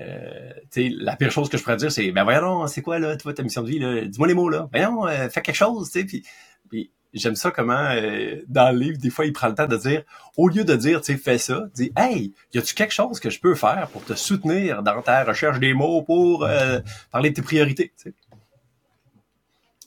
[0.00, 3.34] euh, la pire chose que je pourrais dire, c'est ben voyons, c'est quoi là, toi,
[3.34, 4.68] ta mission de vie, là, dis-moi les mots là.
[4.72, 6.24] Ben non, euh, fais quelque chose, tu sais, puis,
[6.68, 9.76] puis j'aime ça comment euh, dans le livre, des fois, il prend le temps de
[9.76, 10.02] dire,
[10.36, 13.30] au lieu de dire, tu sais, fais ça, dis Hey, y a-tu quelque chose que
[13.30, 17.36] je peux faire pour te soutenir dans ta recherche des mots pour euh, parler de
[17.36, 17.92] tes priorités?
[17.96, 18.14] Tu sais?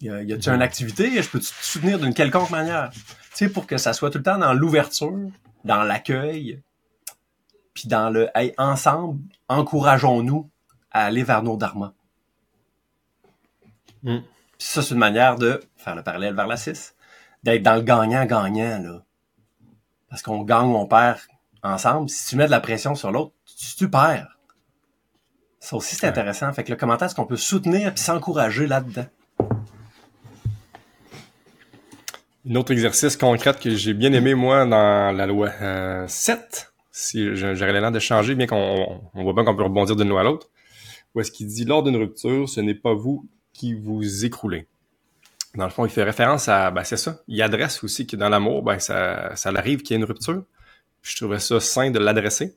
[0.02, 1.22] Y, a, y a-tu une activité?
[1.22, 2.90] Je peux te soutenir d'une quelconque manière?
[2.92, 3.00] Tu
[3.34, 5.30] sais, pour que ça soit tout le temps dans l'ouverture,
[5.64, 6.60] dans l'accueil,
[7.74, 10.50] puis dans le hey, ensemble, encourageons-nous
[10.92, 11.94] à aller vers nos dharmas.
[14.04, 14.18] Mm.
[14.58, 16.96] ça, c'est une manière de faire le parallèle vers la 6,
[17.44, 19.04] d'être dans le gagnant-gagnant, là.
[20.10, 21.20] Parce qu'on gagne, on perd
[21.64, 22.10] ensemble.
[22.10, 24.38] Si tu mets de la pression sur l'autre, tu, tu, perds.
[25.60, 26.52] Ça aussi, c'est intéressant.
[26.54, 29.06] Fait que le commentaire, est-ce qu'on peut soutenir puis s'encourager là-dedans?
[32.50, 36.06] Un autre exercice concret que j'ai bien aimé, moi, dans la loi 7, euh,
[36.92, 40.22] si j'aurais l'air de changer, bien qu'on on voit bien qu'on peut rebondir d'une loi
[40.22, 40.50] à l'autre,
[41.14, 44.68] où est-ce qu'il dit, lors d'une rupture, ce n'est pas vous qui vous écroulez.
[45.56, 48.30] Dans le fond, il fait référence à, ben c'est ça, il adresse aussi que dans
[48.30, 50.44] l'amour, ben ça, ça arrive qu'il y ait une rupture.
[51.02, 52.56] Je trouvais ça sain de l'adresser.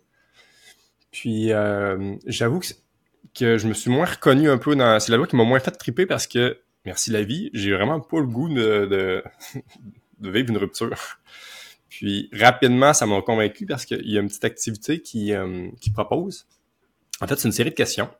[1.10, 2.66] Puis, euh, j'avoue que,
[3.34, 5.00] que, je me suis moins reconnu un peu dans...
[5.00, 8.00] C'est la loi qui m'a moins fait triper parce que, merci la vie, j'ai vraiment
[8.00, 9.24] pas le goût de, de,
[10.20, 11.18] de vivre une rupture.
[11.88, 15.90] Puis rapidement, ça m'a convaincu parce qu'il y a une petite activité qui, euh, qui
[15.90, 16.46] propose.
[17.20, 18.10] En fait, c'est une série de questions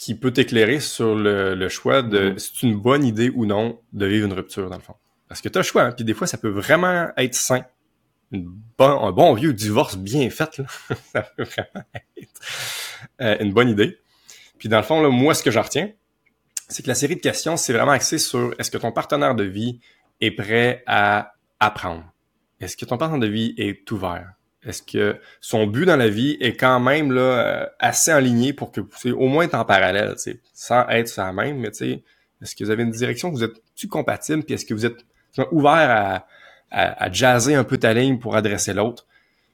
[0.00, 2.38] qui peut t'éclairer sur le, le, choix de mm-hmm.
[2.38, 4.94] si c'est une bonne idée ou non de vivre une rupture, dans le fond.
[5.28, 7.66] Parce que tu as le choix, hein, puis des fois, ça peut vraiment être sain.
[8.32, 10.64] Une bon, un bon vieux divorce bien fait, là.
[11.12, 11.84] ça peut vraiment
[12.16, 12.40] être
[13.20, 13.98] euh, une bonne idée.
[14.56, 15.90] Puis dans le fond, là, moi, ce que j'en retiens,
[16.68, 19.44] c'est que la série de questions, c'est vraiment axé sur est-ce que ton partenaire de
[19.44, 19.80] vie
[20.22, 22.10] est prêt à apprendre?
[22.58, 24.32] Est-ce que ton partenaire de vie est ouvert?
[24.66, 28.72] Est-ce que son but dans la vie est quand même là euh, assez aligné pour
[28.72, 30.14] que vous au moins être en parallèle,
[30.52, 32.04] sans être ça même, mais tu sais,
[32.42, 35.04] est-ce que vous avez une direction que vous êtes-tu compatible, puis est-ce que vous êtes
[35.50, 36.26] ouvert à,
[36.70, 39.06] à, à, jazzer un peu ta ligne pour adresser l'autre?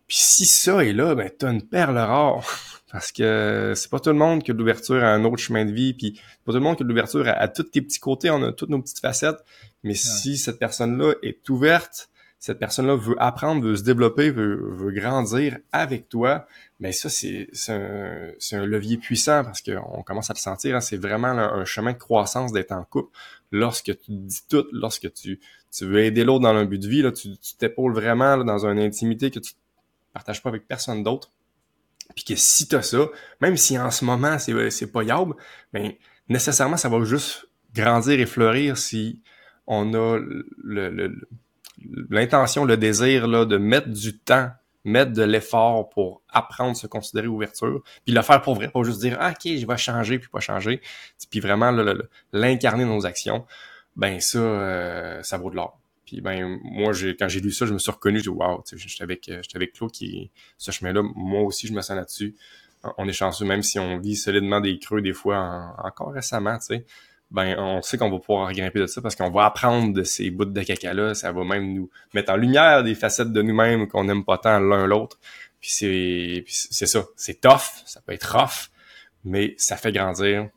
[0.09, 2.45] Puis si ça est là, ben t'as une perle rare.
[2.93, 5.65] Parce que c'est pas tout le monde qui a de l'ouverture à un autre chemin
[5.65, 7.65] de vie, puis c'est pas tout le monde qui a de l'ouverture à, à, tous
[7.65, 9.45] tes petits côtés, on a toutes nos petites facettes.
[9.83, 15.59] Mais si cette personne-là est ouverte cette personne-là veut apprendre, veut se développer, veut, grandir
[15.73, 16.47] avec toi,
[16.81, 20.77] mais ça, c'est un, un, levier puissant parce qu'on commence à le sentir.
[20.77, 23.17] Hein, c'est vraiment un chemin de croissance d'être en couple.
[23.51, 25.41] Lorsque tu dis tout, lorsque tu,
[25.73, 28.79] tu veux aider l'autre dans un but de vie, là, tu t'épaules vraiment dans une
[28.79, 29.55] intimité que tu
[30.13, 31.33] partages pas avec personne d'autre.
[32.15, 33.09] Puis que si tu as ça,
[33.41, 35.35] même si en ce moment c'est pas yable,
[35.73, 39.21] mais nécessairement ça va juste grandir et fleurir si
[39.67, 40.47] on a le,
[40.91, 41.29] le
[42.11, 44.51] l'intention, le désir là, de mettre du temps,
[44.85, 48.83] mettre de l'effort pour apprendre à se considérer ouverture, puis le faire pour vrai, pas
[48.83, 50.81] juste dire ah, ok, je vais changer puis pas changer,
[51.31, 51.73] puis vraiment
[52.33, 53.47] l'incarner dans nos actions,
[53.97, 55.81] ben ça, euh, ça vaut de l'or.
[56.05, 59.03] Puis ben moi, quand j'ai lu ça, je me suis reconnu, j'ai dit wow, j'étais
[59.03, 62.37] avec j'étais avec Claude qui ce chemin-là, moi aussi je me sens là-dessus.
[62.99, 66.67] On est chanceux, même si on vit solidement des creux des fois encore récemment, tu
[66.67, 66.87] sais
[67.31, 70.31] ben on sait qu'on va pouvoir grimper de ça parce qu'on va apprendre de ces
[70.31, 71.15] bouts de caca-là.
[71.15, 74.61] Ça va même nous mettre en lumière des facettes de nous-mêmes qu'on n'aime pas tant
[74.61, 75.19] l'un l'autre.
[75.61, 77.05] Puis c'est c'est ça.
[77.17, 78.71] C'est tough, ça peut être rough,
[79.25, 80.49] mais ça fait grandir.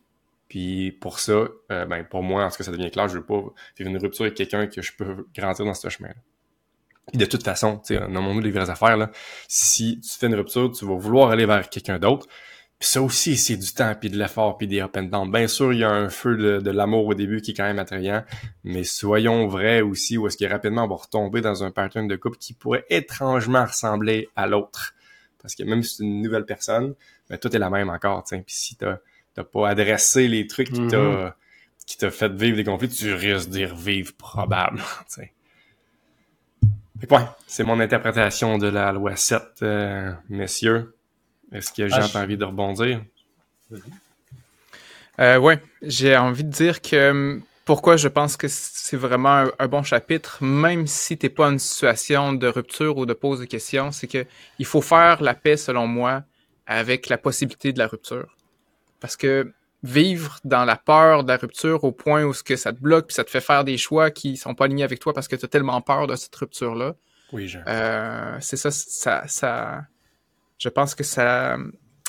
[0.47, 3.25] Puis pour ça, euh, ben pour moi, en ce que ça devient clair, je veux
[3.25, 3.41] pas
[3.77, 6.15] vivre une rupture avec quelqu'un que je peux grandir dans ce chemin-là.
[7.13, 9.09] Et de toute façon, tu sais, nommons-nous les vraies affaires, là.
[9.47, 12.27] Si tu fais une rupture, tu vas vouloir aller vers quelqu'un d'autre.
[12.79, 15.29] Puis ça aussi, c'est du temps, puis de l'effort, puis des up and down.
[15.29, 17.79] Bien sûr, il y a un feu de, l'amour au début qui est quand même
[17.79, 18.23] attrayant,
[18.63, 22.15] mais soyons vrais aussi, où est-ce que rapidement on va retomber dans un pattern de
[22.15, 24.93] couple qui pourrait étrangement ressembler à l'autre.
[25.41, 26.95] Parce que même si c'est une nouvelle personne,
[27.29, 28.23] ben, tout est la même encore.
[28.23, 28.99] Puis si t'as
[29.35, 31.35] n'as pas adressé les trucs qui t'a
[31.85, 34.83] qui t'a fait vivre des conflits, tu risques d'y revivre probablement.
[35.07, 35.33] T'sais.
[36.99, 40.93] Fait que ouais, c'est mon interprétation de la loi 7, euh, messieurs.
[41.51, 43.01] Est-ce que Jean ah, envie de rebondir?
[45.19, 49.67] Euh, oui, j'ai envie de dire que hum, pourquoi je pense que c'est vraiment un,
[49.67, 53.41] bon chapitre, même si tu n'es pas en une situation de rupture ou de pose
[53.41, 54.25] de questions, c'est que
[54.57, 56.23] il faut faire la paix, selon moi,
[56.65, 58.35] avec la possibilité de la rupture.
[58.99, 62.73] Parce que vivre dans la peur de la rupture au point où ce que ça
[62.73, 65.13] te bloque puis ça te fait faire des choix qui sont pas alignés avec toi
[65.13, 66.95] parce que tu as tellement peur de cette rupture-là.
[67.31, 69.83] Oui, euh, c'est ça, ça, ça,
[70.59, 71.57] je pense que ça,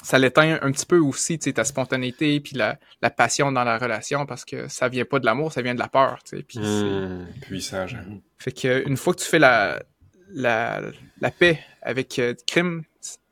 [0.03, 3.65] ça l'éteint un petit peu aussi, tu sais, ta spontanéité puis la, la passion dans
[3.65, 6.37] la relation parce que ça vient pas de l'amour, ça vient de la peur, tu
[6.37, 6.43] sais.
[6.43, 8.21] Puis c'est- Hmm, puissant, Jean.
[8.39, 9.83] fait que une fois que tu fais la,
[10.29, 10.83] la,
[11.21, 12.83] la paix avec euh, crime,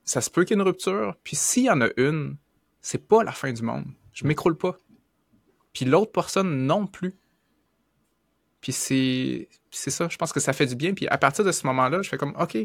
[0.05, 1.17] ça se peut qu'il y ait une rupture.
[1.23, 2.37] Puis s'il y en a une,
[2.81, 3.85] c'est pas la fin du monde.
[4.15, 4.77] Je m'écroule pas.
[5.75, 7.15] Puis l'autre personne non plus.
[8.61, 10.95] Puis c'est c'est ça, je pense que ça fait du bien.
[10.95, 12.57] Puis à partir de ce moment-là, je fais comme, OK,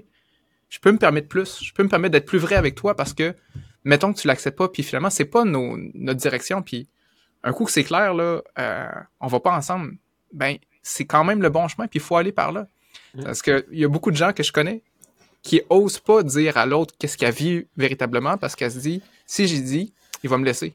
[0.73, 1.63] je peux me permettre plus.
[1.63, 3.35] Je peux me permettre d'être plus vrai avec toi parce que,
[3.83, 6.63] mettons que tu l'acceptes pas, puis finalement, c'est pas nos, notre direction.
[6.63, 6.87] Puis
[7.43, 9.97] un coup que c'est clair, là, euh, on va pas ensemble.
[10.31, 12.65] Ben, c'est quand même le bon chemin, puis il faut aller par là.
[13.23, 14.81] Parce que il y a beaucoup de gens que je connais
[15.43, 19.03] qui osent pas dire à l'autre qu'est-ce qu'il a vu véritablement parce qu'elle se dit,
[19.27, 19.93] si j'ai dit,
[20.23, 20.73] il va me laisser.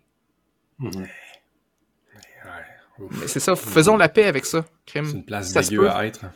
[0.79, 0.95] Ouf.
[3.01, 5.07] Mais c'est ça, faisons la paix avec ça, crime.
[5.07, 6.27] C'est une place Ça dégueu à être.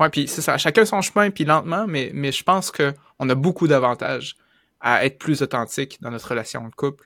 [0.00, 3.28] Ouais, puis c'est ça, chacun son chemin, puis lentement, mais, mais je pense que on
[3.28, 4.36] a beaucoup d'avantages
[4.80, 7.04] à être plus authentique dans notre relation de couple.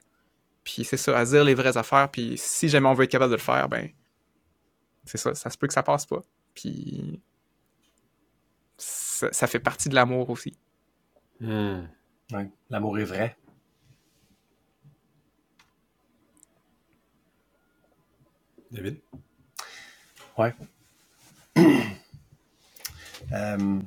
[0.64, 3.30] Puis c'est ça, à dire les vraies affaires, puis si jamais on veut être capable
[3.30, 3.90] de le faire, ben
[5.04, 6.22] c'est ça, ça se peut que ça passe pas.
[6.54, 7.20] Puis
[8.76, 10.56] ça, ça fait partie de l'amour aussi.
[11.40, 11.86] Hmm.
[12.32, 12.50] Ouais.
[12.70, 13.36] L'amour est vrai.
[18.70, 19.00] David?
[20.38, 20.54] Ouais.
[23.32, 23.80] Euh,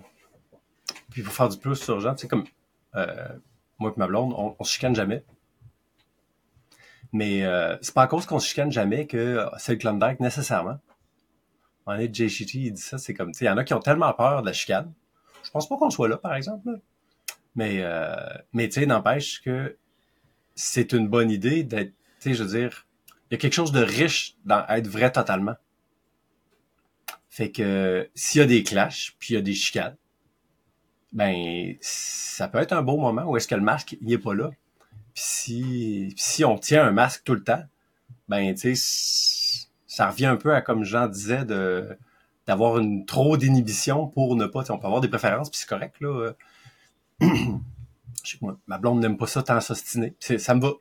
[1.11, 2.45] puis pour faire du plus sur Jean, tu sais, comme
[2.95, 3.29] euh,
[3.79, 5.23] moi et ma blonde, on, on se chicane jamais.
[7.13, 10.79] Mais euh, c'est pas à cause qu'on se chicane jamais que c'est le Klondike nécessairement.
[11.85, 13.73] On est Shitty, il dit ça, c'est comme, tu sais, il y en a qui
[13.73, 14.91] ont tellement peur de la chicane.
[15.43, 16.71] Je pense pas qu'on soit là, par exemple.
[16.71, 16.77] là.
[17.55, 18.15] Mais, euh,
[18.53, 19.77] mais tu sais, n'empêche que
[20.55, 22.85] c'est une bonne idée d'être, tu sais, je veux dire,
[23.29, 25.55] il y a quelque chose de riche dans être vrai totalement.
[27.35, 29.97] Fait que s'il y a des clashs, puis il y a des chicanes,
[31.11, 34.33] ben ça peut être un beau moment où est-ce que le masque il est pas
[34.33, 34.51] là.
[35.13, 37.61] Puis si, si on tient un masque tout le temps,
[38.29, 41.97] ben tu sais ça revient un peu à comme Jean disait de
[42.47, 45.97] d'avoir une trop d'inhibition pour ne pas, on peut avoir des préférences puis c'est correct
[45.99, 46.07] là.
[46.07, 46.33] euh.
[48.23, 50.15] Je sais moi, ma blonde n'aime pas ça tant s'ostiner.
[50.21, 50.71] Ça me va.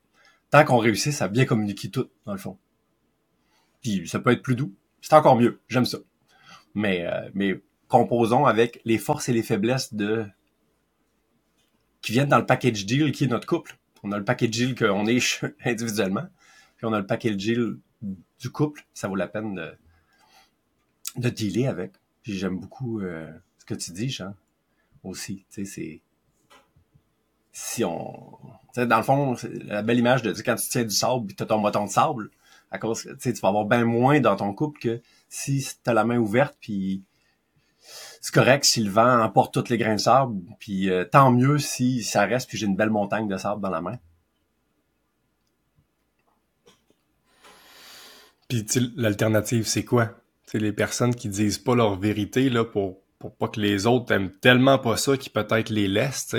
[0.50, 2.56] Tant qu'on réussit à bien communiquer tout, dans le fond.
[3.82, 4.72] Puis ça peut être plus doux.
[5.00, 5.60] C'est encore mieux.
[5.68, 5.98] J'aime ça.
[6.74, 10.26] Mais, euh, mais composons avec les forces et les faiblesses de
[12.02, 13.78] qui viennent dans le package deal qui est notre couple.
[14.02, 16.26] On a le package deal qu'on est individuellement,
[16.76, 18.84] puis on a le package deal du couple.
[18.92, 19.72] Ça vaut la peine de,
[21.16, 21.92] de dealer avec.
[22.24, 24.34] J'aime beaucoup euh, ce que tu dis, Jean,
[25.02, 25.46] aussi.
[25.50, 26.00] Tu sais, c'est
[27.52, 28.38] si on,
[28.74, 31.36] tu sais, dans le fond, la belle image de quand tu tiens du sable, puis
[31.36, 32.30] t'as ton bâton de sable,
[32.70, 35.00] à cause, tu tu vas avoir bien moins dans ton couple que
[35.34, 37.02] si t'as la main ouverte, puis
[38.20, 41.58] c'est correct si le vent emporte tous les grains de sable, puis euh, tant mieux
[41.58, 43.98] si ça reste, puis j'ai une belle montagne de sable dans la main.
[48.48, 48.64] Puis
[48.94, 50.12] l'alternative, c'est quoi?
[50.46, 54.12] C'est les personnes qui disent pas leur vérité là pour, pour pas que les autres
[54.12, 56.36] aiment tellement pas ça qu'ils peut-être les laissent.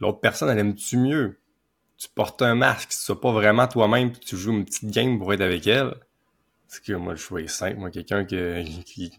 [0.00, 1.38] L'autre personne, elle aime-tu mieux?
[1.96, 5.18] Tu portes un masque, tu sois pas vraiment toi-même, puis tu joues une petite game
[5.18, 5.94] pour être avec elle.
[6.70, 7.78] Parce que moi, le choix est simple.
[7.78, 9.12] Moi, quelqu'un que- qui,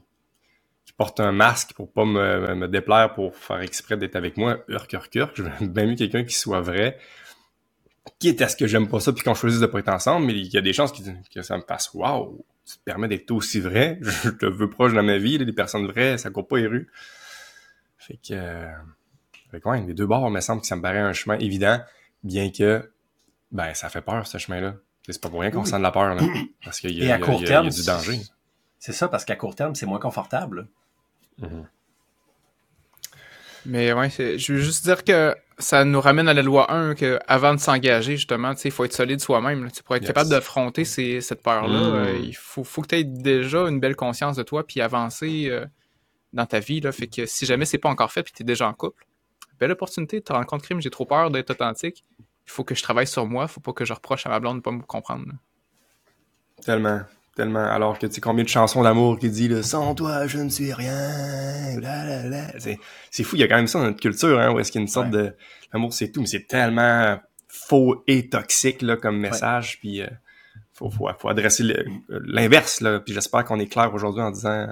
[0.98, 5.16] porte un masque pour pas me, déplaire, pour faire exprès d'être avec moi, urk, urk,
[5.16, 5.32] urk.
[5.36, 7.00] Je veux bien mieux quelqu'un qui soit vrai,
[8.20, 10.34] quitte à ce que j'aime pas ça puis qu'on choisisse de pas être ensemble, mais
[10.34, 13.60] il y a des chances que, ça me fasse waouh, tu te permets d'être aussi
[13.60, 16.58] vrai, je te veux proche dans ma vie, là, des personnes vraies, ça court pas
[16.58, 16.92] les rues.
[17.98, 18.72] Fait que, euh,
[19.88, 21.80] les deux bords, il me semble que ça me paraît un chemin évident,
[22.24, 22.92] bien que,
[23.52, 24.76] ben, ça fait peur, ce chemin-là.
[25.10, 25.68] C'est pas pour rien qu'on Oui.
[25.68, 26.22] sent de la peur, là.
[26.64, 28.20] Parce qu'il y, a- y y y du danger.
[28.80, 30.68] C'est ça, parce qu'à court terme, c'est moins confortable.
[31.38, 31.68] Mhm.
[33.68, 37.20] Mais ouais, je veux juste dire que ça nous ramène à la loi 1 que
[37.28, 39.70] avant de s'engager, justement, tu sais, il faut être solide soi-même.
[39.72, 40.08] Tu Pour être Yes.
[40.08, 41.94] capable d'affronter ces- cette peur-là, Mm.
[41.94, 45.48] euh, il faut, faut que tu aies déjà une belle conscience de toi puis avancer
[45.50, 45.66] euh,
[46.34, 46.80] dans ta vie.
[46.82, 46.92] Là.
[46.92, 49.06] Fait que si jamais c'est pas encore fait puis tu es déjà en couple,
[49.60, 52.04] belle opportunité de te rendre compte, crime, j'ai trop peur d'être authentique.
[52.52, 54.58] Il faut que je travaille sur moi, faut pas que je reproche à ma blonde
[54.58, 55.26] de pas me comprendre.
[55.26, 55.34] là.
[56.66, 57.00] Tellement,
[57.36, 57.64] tellement.
[57.64, 60.50] Alors que tu sais combien de chansons d'amour qui dit là, sans toi je ne
[60.50, 61.80] suis rien.
[62.60, 62.78] C'est,
[63.10, 64.80] c'est fou, il y a quand même ça dans notre culture, hein, où est-ce qu'il
[64.80, 65.34] y a une sorte de
[65.74, 69.80] l'amour c'est tout, mais c'est tellement faux et toxique là comme message.
[69.80, 70.08] Puis euh,
[70.74, 73.00] faut, faut, faut adresser le- l'inverse là.
[73.00, 74.68] Puis j'espère qu'on est clair aujourd'hui en disant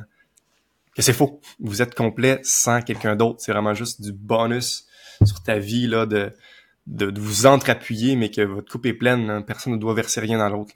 [0.95, 1.39] que c'est faux.
[1.61, 3.39] Vous êtes complet sans quelqu'un d'autre.
[3.39, 4.85] C'est vraiment juste du bonus
[5.23, 6.31] sur ta vie là de
[6.89, 9.27] de, de vous entreappuyer, mais que votre coupe est pleine.
[9.27, 9.41] là.
[9.41, 10.73] Personne ne doit verser rien dans l'autre.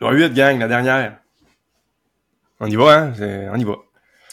[0.00, 1.18] Loi 8, gang, la dernière.
[2.58, 3.12] On y va, hein?
[3.16, 3.76] C'est- On y va.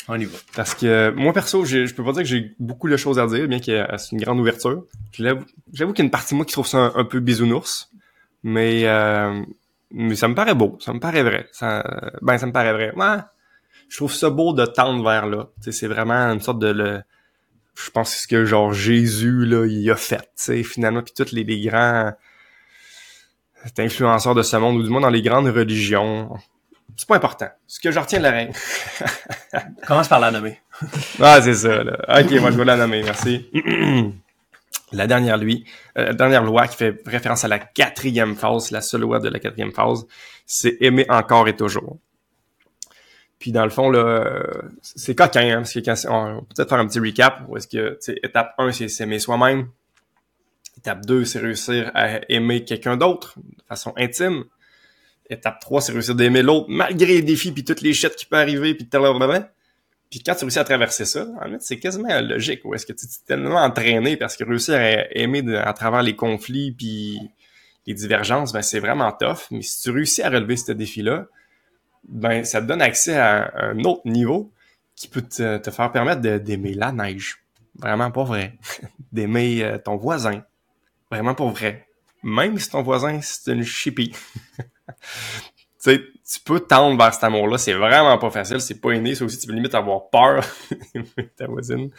[0.08, 0.38] On y va.
[0.56, 3.48] Parce que moi, perso, je peux pas dire que j'ai beaucoup de choses à dire,
[3.50, 4.86] bien qu'il y ait une grande ouverture.
[5.12, 5.44] J'avoue
[5.74, 7.92] qu'il y a une partie de moi qui trouve ça un, peu bisounours.
[8.44, 9.44] Mais, euh,
[9.92, 11.50] mais ça me paraît beau, ça me paraît vrai.
[11.52, 11.84] Ça,
[12.22, 12.94] ben, ça me paraît vrai.
[12.96, 13.18] Ouais,
[13.90, 15.50] je trouve ça beau de tendre vers là.
[15.60, 16.68] C'est vraiment une sorte de...
[16.68, 17.02] Le,
[17.78, 21.32] je pense que ce que genre Jésus, là, il a fait, sais finalement, puis tous
[21.32, 22.12] les, les grands
[23.78, 26.30] influenceurs de ce monde, ou du moins dans les grandes religions,
[26.96, 27.50] c'est pas important.
[27.68, 28.52] Ce que je retiens de la reine.
[29.88, 30.60] Commence par la nommer.
[31.22, 31.98] ah, c'est ça, là.
[32.20, 33.50] Ok, moi, je vais la nommer, merci.
[34.92, 35.66] la dernière, lui,
[35.98, 39.30] euh, la dernière loi qui fait référence à la quatrième phase, la seule loi de
[39.30, 40.08] la quatrième phase,
[40.46, 42.00] c'est aimer encore et toujours.
[43.40, 44.44] Puis dans le fond, là,
[44.82, 47.68] c'est coquin, hein, parce que quand on, peut peut-être faire un petit recap, où est-ce
[47.68, 49.70] que, étape 1, c'est s'aimer soi-même.
[50.78, 54.46] Étape 2, c'est réussir à aimer quelqu'un d'autre de façon intime.
[55.30, 58.40] Étape 3, c'est réussir d'aimer l'autre malgré les défis puis toutes les chutes qui peuvent
[58.40, 62.62] arriver puis Puis quand tu réussis à traverser ça, en fait, c'est quasiment logique.
[62.64, 66.16] Ou est-ce que tu es tellement entraîné parce que réussir à aimer à travers les
[66.16, 67.20] conflits puis
[67.86, 69.48] les divergences, ben c'est vraiment tough.
[69.52, 71.28] Mais si tu réussis à relever ce défi-là,
[72.08, 74.52] ben ça te donne accès à un autre niveau
[74.96, 77.44] qui peut te, faire permettre d'aimer la neige.
[77.76, 78.58] Vraiment pas vrai.
[79.12, 80.44] d'aimer euh, ton voisin.
[81.12, 81.88] Vraiment pas vrai.
[82.24, 84.14] Même si ton voisin, c'est une chippie.
[85.84, 89.24] tu tu peux tendre vers cet amour-là, c'est vraiment pas facile, c'est pas inné, ça
[89.24, 90.44] aussi, tu peux limite avoir peur
[91.38, 91.90] ta voisine.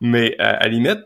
[0.00, 0.98] Mais euh, à la limite,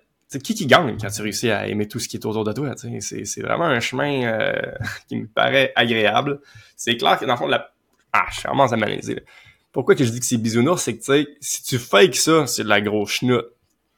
[0.42, 2.74] qui qui gagne quand tu réussis à aimer tout ce qui est autour de toi?
[3.00, 4.72] C'est vraiment un chemin euh,
[5.08, 6.40] qui me paraît agréable.
[6.76, 7.73] C'est clair que dans le fond, la...
[8.14, 9.24] ah, je vraiment à m'analyser.
[9.72, 12.46] Pourquoi que je dis que c'est bisounours, c'est que tu sais, si tu fakes ça,
[12.46, 13.46] c'est de la grosse chenoute.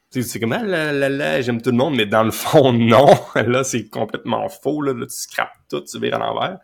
[0.09, 3.07] C'est comme, ah là, là, là, j'aime tout le monde, mais dans le fond, non.
[3.35, 4.81] là, c'est complètement faux.
[4.81, 6.59] Là, là tu scrapes tout, tu vires à l'envers.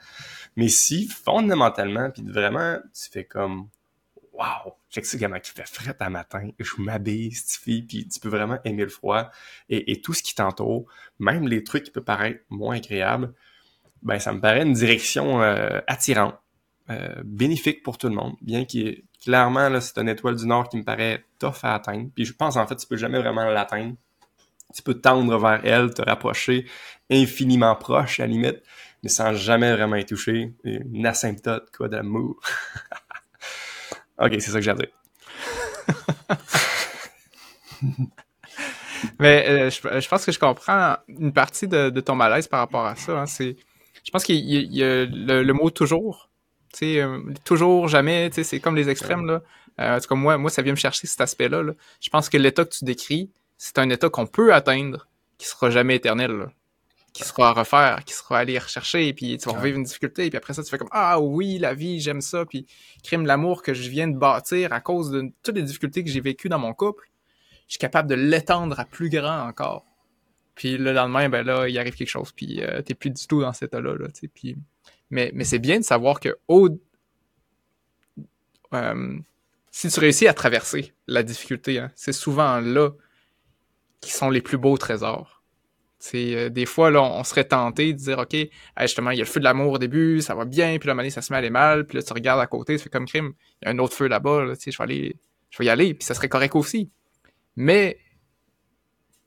[0.56, 3.68] Mais si, fondamentalement, puis vraiment, tu fais comme,
[4.34, 8.30] wow, check ce gamin qui fait frais à matin, je m'habille, Stiffy, puis tu peux
[8.30, 9.30] vraiment aimer le froid.
[9.70, 10.86] Et, tout ce qui t'entoure,
[11.20, 13.32] même les trucs qui peuvent paraître moins agréables,
[14.02, 16.36] ben ça me paraît une direction euh, attirante,
[16.90, 20.68] euh, bénéfique pour tout le monde, bien que clairement, là, c'est une étoile du Nord
[20.70, 22.10] qui me paraît tough à atteindre.
[22.14, 23.96] Puis je pense, en fait, tu peux jamais vraiment l'atteindre.
[24.74, 26.66] Tu peux tendre vers elle, te rapprocher
[27.10, 28.64] infiniment proche, à la limite,
[29.02, 30.54] mais sans jamais vraiment y toucher.
[30.64, 32.40] Une asymptote, quoi, d'amour.
[34.20, 34.88] ok, c'est ça que dire.
[39.20, 42.96] mais euh, je, pense que je comprends une partie de, ton malaise par rapport à
[42.96, 43.20] ça.
[43.20, 43.26] Hein.
[43.26, 43.58] C'est,
[44.04, 46.30] je pense qu'il y, a le, mot toujours.
[46.80, 49.26] Sais, euh, toujours, jamais, c'est comme les extrêmes.
[49.26, 49.42] Là.
[49.80, 51.64] Euh, en tout cas, moi, moi, ça vient me chercher cet aspect-là.
[51.64, 51.74] Là.
[52.02, 55.08] Je pense que l'état que tu décris, c'est un état qu'on peut atteindre,
[55.38, 56.32] qui sera jamais éternel.
[56.32, 56.48] Là
[57.14, 59.84] qui sera à refaire, qui sera à aller rechercher, et puis tu vas vivre une
[59.84, 62.66] difficulté, et puis après ça, tu fais comme Ah oui, la vie, j'aime ça, puis
[63.04, 66.22] crime l'amour que je viens de bâtir à cause de toutes les difficultés que j'ai
[66.22, 67.08] vécues dans mon couple,
[67.68, 69.86] je suis capable de l'étendre à plus grand encore.
[70.56, 73.42] Puis le lendemain, ben là, il arrive quelque chose, puis euh, t'es plus du tout
[73.42, 74.58] dans cet état-là, là, puis...
[75.14, 76.38] Mais, c'est bien de savoir que.
[78.74, 79.20] Euh,
[79.70, 82.90] si tu réussis à traverser la difficulté, hein, c'est souvent là
[84.02, 85.44] qui sont les plus beaux trésors
[86.16, 88.36] euh, des fois, là, on, serait tenté de dire, OK,
[88.82, 91.10] justement, il y a le feu de l'amour au début, ça va bien, puis là,
[91.10, 93.06] ça se met à aller mal, puis là, tu regardes à côté, tu fais comme
[93.06, 95.16] crime, il y a un autre feu là-bas, là, je vais aller,
[95.50, 96.92] je vais y aller, puis ça serait correct aussi.
[97.56, 98.00] Mais,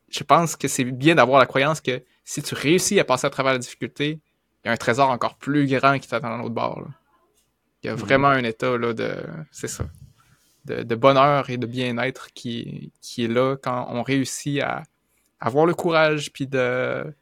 [0.09, 3.31] je pense que c'est bien d'avoir la croyance que si tu réussis à passer à
[3.31, 4.21] travers la difficulté,
[4.67, 6.87] y a un trésor encore plus grand qui t'attend dans l'autre bord.
[7.83, 7.99] Il y a mm-hmm.
[7.99, 9.85] vraiment un état, là, de, c'est ça,
[10.65, 14.83] de, de, bonheur et de bien-être qui, qui est là quand on réussit à
[15.41, 17.15] avoir le courage, puis de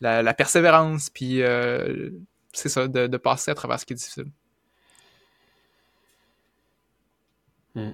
[0.00, 2.10] la, persévérance, puis euh,
[2.52, 4.30] c'est ça, de, passer à travers ce qui est difficile.
[7.74, 7.92] Hmm.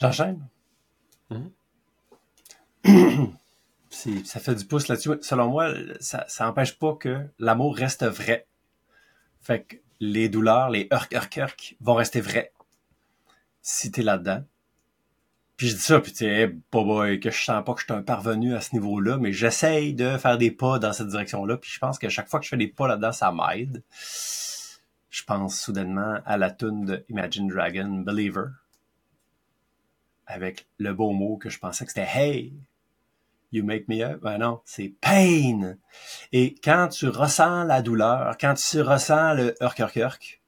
[0.00, 0.48] J'enchaîne?
[1.30, 1.48] Hmm.
[3.92, 5.10] ça fait du pouce là-dessus.
[5.20, 8.46] Selon moi, ça n'empêche pas que l'amour reste vrai.
[9.40, 12.52] Fait que les douleurs, les urk, urk, urk vont rester vrais
[13.60, 14.44] si t'es là-dedans.
[15.56, 17.92] Puis je dis ça, puis tu sais, boy, que je sens pas que je suis
[17.92, 21.56] un parvenu à ce niveau-là, mais j'essaye de faire des pas dans cette direction-là.
[21.56, 23.84] Puis je pense que chaque fois que je fais des pas là-dedans, ça m'aide.
[25.10, 28.46] Je pense soudainement à la tune de Imagine Dragon, Believer,
[30.26, 32.54] avec le beau mot que je pensais que c'était Hey,
[33.52, 34.20] you make me up?
[34.22, 35.76] Ben non, c'est pain.
[36.32, 40.42] Et quand tu ressens la douleur, quand tu ressens le urk, urk, urk,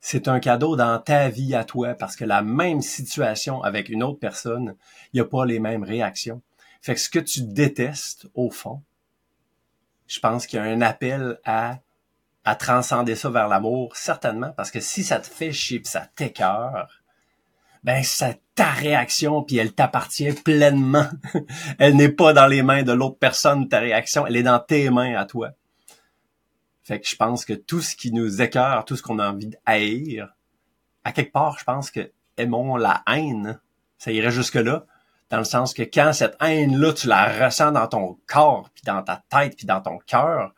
[0.00, 4.02] c'est un cadeau dans ta vie à toi parce que la même situation avec une
[4.02, 4.76] autre personne,
[5.12, 6.40] il n'y a pas les mêmes réactions.
[6.80, 8.82] Fait que ce que tu détestes, au fond,
[10.06, 11.80] je pense qu'il y a un appel à
[12.44, 17.02] à transcender ça vers l'amour, certainement, parce que si ça te fait chier ça t'écœure,
[17.84, 21.06] ben c'est ta réaction puis elle t'appartient pleinement.
[21.78, 24.90] elle n'est pas dans les mains de l'autre personne ta réaction, elle est dans tes
[24.90, 25.50] mains à toi.
[26.82, 29.46] Fait que je pense que tout ce qui nous écœure, tout ce qu'on a envie
[29.46, 30.34] de haïr,
[31.04, 33.60] à quelque part, je pense que aimons la haine,
[33.96, 34.86] ça irait jusque là,
[35.30, 39.04] dans le sens que quand cette haine-là, tu la ressens dans ton corps, puis dans
[39.04, 40.52] ta tête, puis dans ton cœur,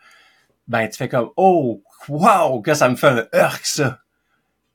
[0.69, 3.99] ben tu fais comme oh wow que ça me fait un heurk ça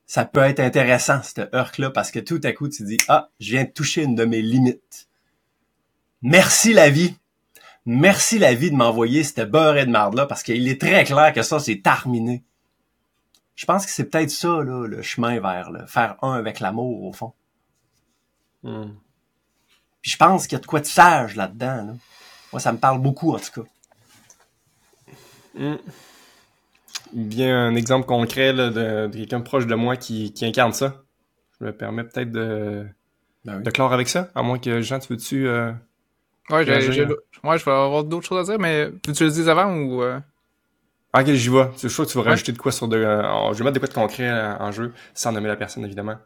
[0.06, 3.30] ça peut être intéressant ce heurk là parce que tout à coup tu dis ah
[3.40, 5.08] je viens de toucher une de mes limites
[6.22, 7.16] merci la vie
[7.84, 11.32] merci la vie de m'envoyer cette beurre de marde là parce qu'il est très clair
[11.32, 12.44] que ça c'est terminé
[13.56, 17.04] je pense que c'est peut-être ça là le chemin vers le faire un avec l'amour
[17.04, 17.32] au fond
[18.62, 18.94] Hmm.
[20.02, 21.94] puis je pense qu'il y a de quoi de sage là-dedans là.
[22.52, 23.68] moi ça me parle beaucoup en tout cas
[25.58, 25.76] Hmm.
[27.12, 31.02] Bien un exemple concret là, de, de quelqu'un proche de moi qui, qui incarne ça.
[31.58, 32.86] Je me permets peut-être de,
[33.44, 33.62] ben oui.
[33.62, 35.48] de clore avec ça, à moins que Jean, tu veux-tu...
[35.48, 35.72] euh,
[36.50, 40.02] Ouais, j'ai, je vais avoir d'autres choses à dire, mais tu le dis avant ou...
[40.02, 40.20] euh?
[41.12, 41.68] Ah, ok, j'y vais.
[41.74, 42.30] Je suis sûr que tu vas Ouais.
[42.30, 42.96] rajouter de quoi sur de...
[42.98, 45.84] euh, je vais mettre de quoi de concret euh, en jeu, sans nommer la personne,
[45.84, 46.16] évidemment.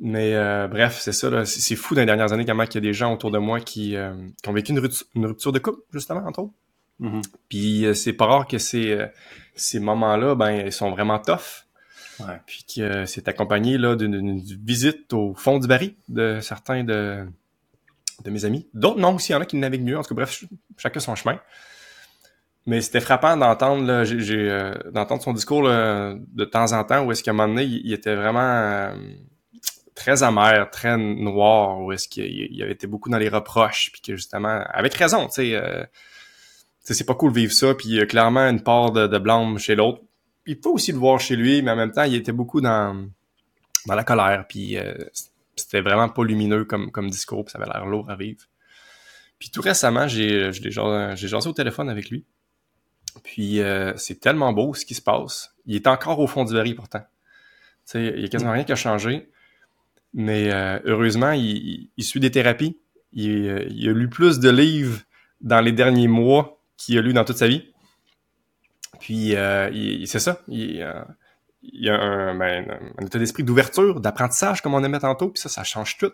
[0.00, 1.28] Mais euh, bref, c'est ça.
[1.30, 1.44] là.
[1.44, 3.38] C'est c'est fou dans les dernières années comment il y a des gens autour de
[3.38, 6.54] moi qui, euh, qui ont vécu une, rupt- une rupture de couple, justement, entre autres.
[6.98, 7.20] Mhm.
[7.48, 9.06] Puis euh, c'est pas rare que ces, euh,
[9.54, 11.66] ces moments-là, ben, ils sont vraiment tough.
[12.20, 12.40] Ouais.
[12.46, 17.26] Puis que euh, c'est accompagné là d'une visite au fond du baril de certains de,
[18.24, 18.68] de mes amis.
[18.74, 19.98] D'autres non, aussi, il y en a qui naviguent mieux.
[19.98, 21.40] En tout cas, bref, ch- chacun son chemin.
[22.66, 27.10] Mais c'était frappant d'entendre j'ai, euh, d'entendre son discours là, de temps en temps où
[27.10, 28.94] est-ce qu'à un moment donné, il, il était vraiment euh,
[29.96, 34.00] très amer, très noir, où est-ce qu'il il avait été beaucoup dans les reproches, puis
[34.00, 35.90] que justement, avec raison, tu sais, euh, tu sais,
[36.82, 39.58] c'est pas cool de vivre ça, puis il y a clairement une part de, blâme
[39.58, 40.00] chez l'autre.
[40.46, 43.06] Il faut aussi le voir chez lui, mais en même temps, il était beaucoup dans,
[43.86, 44.94] dans la colère, puis euh,
[45.56, 48.40] c'était vraiment pas lumineux comme, comme discours, puis ça avait l'air lourd à vivre.
[49.38, 50.70] Puis tout récemment, j'ai j'ai
[51.28, 52.24] jasé au téléphone avec lui.
[53.24, 55.54] Puis euh, c'est tellement beau ce qui se passe.
[55.66, 57.00] Il est encore au fond du baril pourtant.
[57.00, 57.06] Tu
[57.92, 59.28] sais, il y a quasiment rien qui a changé.
[60.14, 62.78] Mais euh, heureusement, il, il- il suit des thérapies.
[63.12, 65.00] Il, euh, il a lu plus de livres
[65.40, 67.72] dans les derniers mois qu'il a lu dans toute sa vie.
[69.00, 70.40] Puis euh, c'est ça.
[70.48, 71.02] Il, euh,
[71.62, 75.30] y a un, ben, un état d'esprit d'ouverture, d'apprentissage, comme on aimait tantôt.
[75.30, 76.12] Puis ça, ça change tout.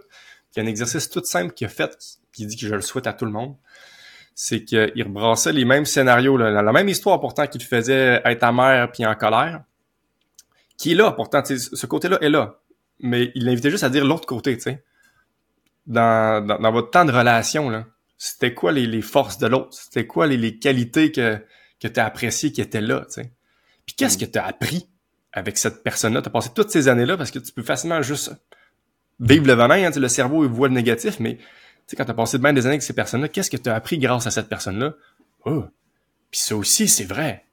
[0.54, 1.96] Il y a un exercice tout simple qu'il a fait,
[2.32, 3.56] qui dit que je le souhaite à tout le monde
[4.40, 9.04] c'est qu'il rebrassait les mêmes scénarios, la même histoire pourtant qu'il faisait être amer puis
[9.04, 9.64] en colère,
[10.76, 12.60] qui est là pourtant, ce côté-là est là,
[13.00, 14.84] mais il l'invitait juste à dire l'autre côté, tu sais.
[15.88, 17.86] Dans, dans, dans votre temps de relation, là,
[18.18, 19.72] c'était quoi les, les forces de l'autre?
[19.72, 21.38] C'était quoi les, les qualités que,
[21.80, 23.32] que tu as appréciées qui étaient là, tu sais?
[23.86, 24.88] Puis qu'est-ce que tu as appris
[25.32, 26.20] avec cette personne-là?
[26.20, 28.32] Tu as passé toutes ces années-là parce que tu peux facilement juste
[29.20, 31.42] vivre le venin, hein, tu le cerveau il voit le négatif, mais tu
[31.86, 33.98] sais, quand t'as passé de même des années avec ces personnes-là, qu'est-ce que t'as appris
[33.98, 34.94] grâce à cette personne-là?
[35.44, 35.64] Oh!
[36.30, 37.46] Puis ça aussi, c'est vrai.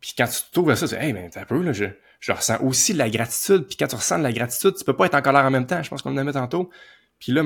[0.00, 1.84] Puis quand tu te trouves à ça, tu dis, hey, ben, t'as peu, là, je,
[2.20, 3.66] je ressens aussi de la gratitude.
[3.66, 5.66] Puis quand tu ressens de la gratitude, tu peux pas être en colère en même
[5.66, 5.82] temps.
[5.82, 6.70] Je pense qu'on en avait tantôt.
[7.18, 7.42] Puis là,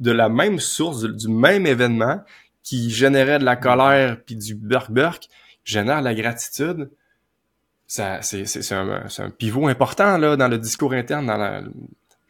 [0.00, 2.22] de la même source, du, même événement
[2.62, 5.28] qui générait de la colère puis du burk-burk,
[5.64, 6.90] génère la gratitude.
[7.86, 11.62] Ça, c'est, un, pivot important, là, dans le discours interne, dans la,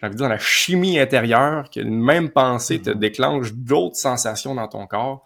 [0.02, 4.56] j'ai envie de dire, dans la chimie intérieure, qu'une même pensée te déclenche d'autres sensations
[4.56, 5.24] dans ton corps.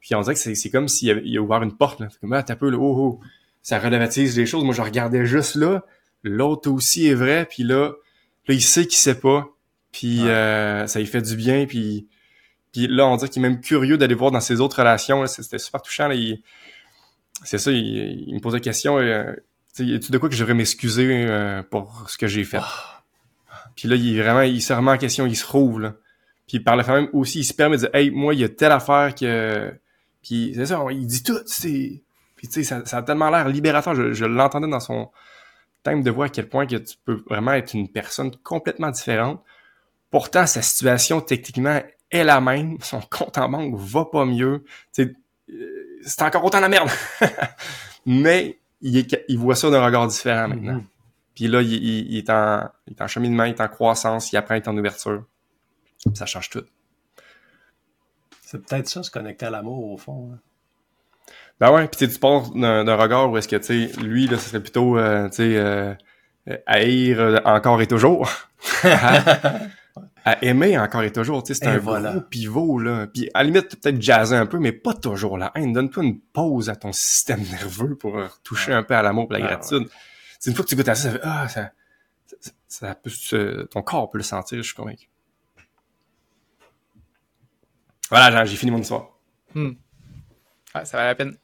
[0.00, 2.00] Puis on dirait que c'est, comme s'il avait, il a ouvert une porte.
[2.00, 2.08] Là.
[2.20, 3.20] Comme, ah, t'as peu, là, oh, oh.
[3.62, 4.64] ça relativise les choses.
[4.64, 5.84] Moi, je regardais juste là.
[6.24, 7.46] L'autre aussi est vrai.
[7.48, 7.92] Puis là,
[8.48, 9.48] là, il sait qu'il sait pas.
[9.92, 10.30] Puis Ouais.
[10.30, 11.66] euh, ça lui fait du bien.
[11.66, 12.08] Puis,
[12.72, 15.26] puis là, on dirait qu'il est même curieux d'aller voir dans ses autres relations.
[15.26, 16.10] C'était super touchant.
[17.44, 18.98] C'est ça, il, il me pose la question.
[18.98, 19.32] Euh,
[19.74, 22.60] tu de quoi que je devrais m'excuser euh, pour ce que j'ai fait?
[23.74, 25.94] Puis là, il est vraiment, il se remet en question, il se rouvre, là.
[26.48, 28.44] Puis par le fait même aussi, il se permet de dire, hey, moi, il y
[28.44, 29.74] a telle affaire que,
[30.22, 32.02] puis c'est ça, il dit tout, c'est,
[32.36, 33.94] puis tu sais, ça, ça a tellement l'air libérateur.
[33.94, 35.10] Je, je l'entendais dans son
[35.82, 39.42] thème de voix à quel point que tu peux vraiment être une personne complètement différente.
[40.16, 44.64] Pourtant, sa situation techniquement est la même, son compte en banque va pas mieux.
[44.98, 45.12] Euh,
[46.02, 46.88] c'est encore autant la merde.
[48.06, 50.74] Mais il, est, il voit ça d'un regard différent maintenant.
[50.76, 50.84] Mhm.
[51.34, 54.32] Puis là, il, il- il est en, il est en cheminement, il est en croissance,
[54.32, 55.22] il apprend à être en ouverture.
[56.14, 56.64] Ça change tout.
[58.46, 60.30] C'est peut-être ça, se connecter à l'amour, au fond.
[60.32, 60.38] hein.
[61.60, 64.48] Ben ouais, puis tu pars d'un regard où est-ce que, tu sais, lui, là, ce
[64.48, 65.94] serait plutôt, euh, tu sais, euh,
[66.66, 68.30] haïr encore et toujours.
[70.26, 71.42] à aimer encore et toujours.
[71.44, 72.10] Tu sais, c'est un voilà.
[72.10, 73.06] gros pivot, là.
[73.06, 75.72] Puis à la limite, peut-être jazzer un peu, mais pas toujours la haine.
[75.72, 79.40] Donne-toi une pause à ton système nerveux pour toucher un peu à l'amour et la
[79.40, 79.88] Ouais, gratitude.
[80.40, 81.70] C'est une fois que tu goûtes à ça, ça fait, ah, ça,
[82.26, 85.08] ça, ça peut ton corps peut le sentir, je suis convaincu.
[88.10, 89.10] Voilà, Jean, j'ai fini mon histoire.
[90.74, 91.36] Ah, ça valait la peine.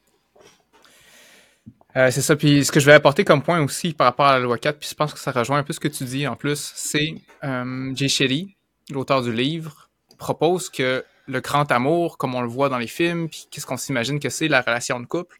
[1.95, 2.35] Euh, c'est ça.
[2.35, 4.79] Puis ce que je vais apporter comme point aussi par rapport à la loi 4,
[4.79, 7.15] puis je pense que ça rejoint un peu ce que tu dis en plus, c'est
[7.43, 8.57] euh, Jay Shetty,
[8.93, 13.29] l'auteur du livre, propose que le grand amour, comme on le voit dans les films,
[13.29, 15.39] puis qu'est-ce qu'on s'imagine que c'est la relation de couple,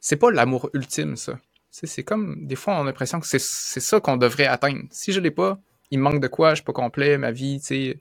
[0.00, 1.38] c'est pas l'amour ultime, ça.
[1.70, 4.82] C'est comme, des fois, on a l'impression que c'est ça qu'on devrait atteindre.
[4.90, 5.58] Si je l'ai pas,
[5.90, 7.98] il me manque de quoi, je suis pas complet, ma vie, tu sais.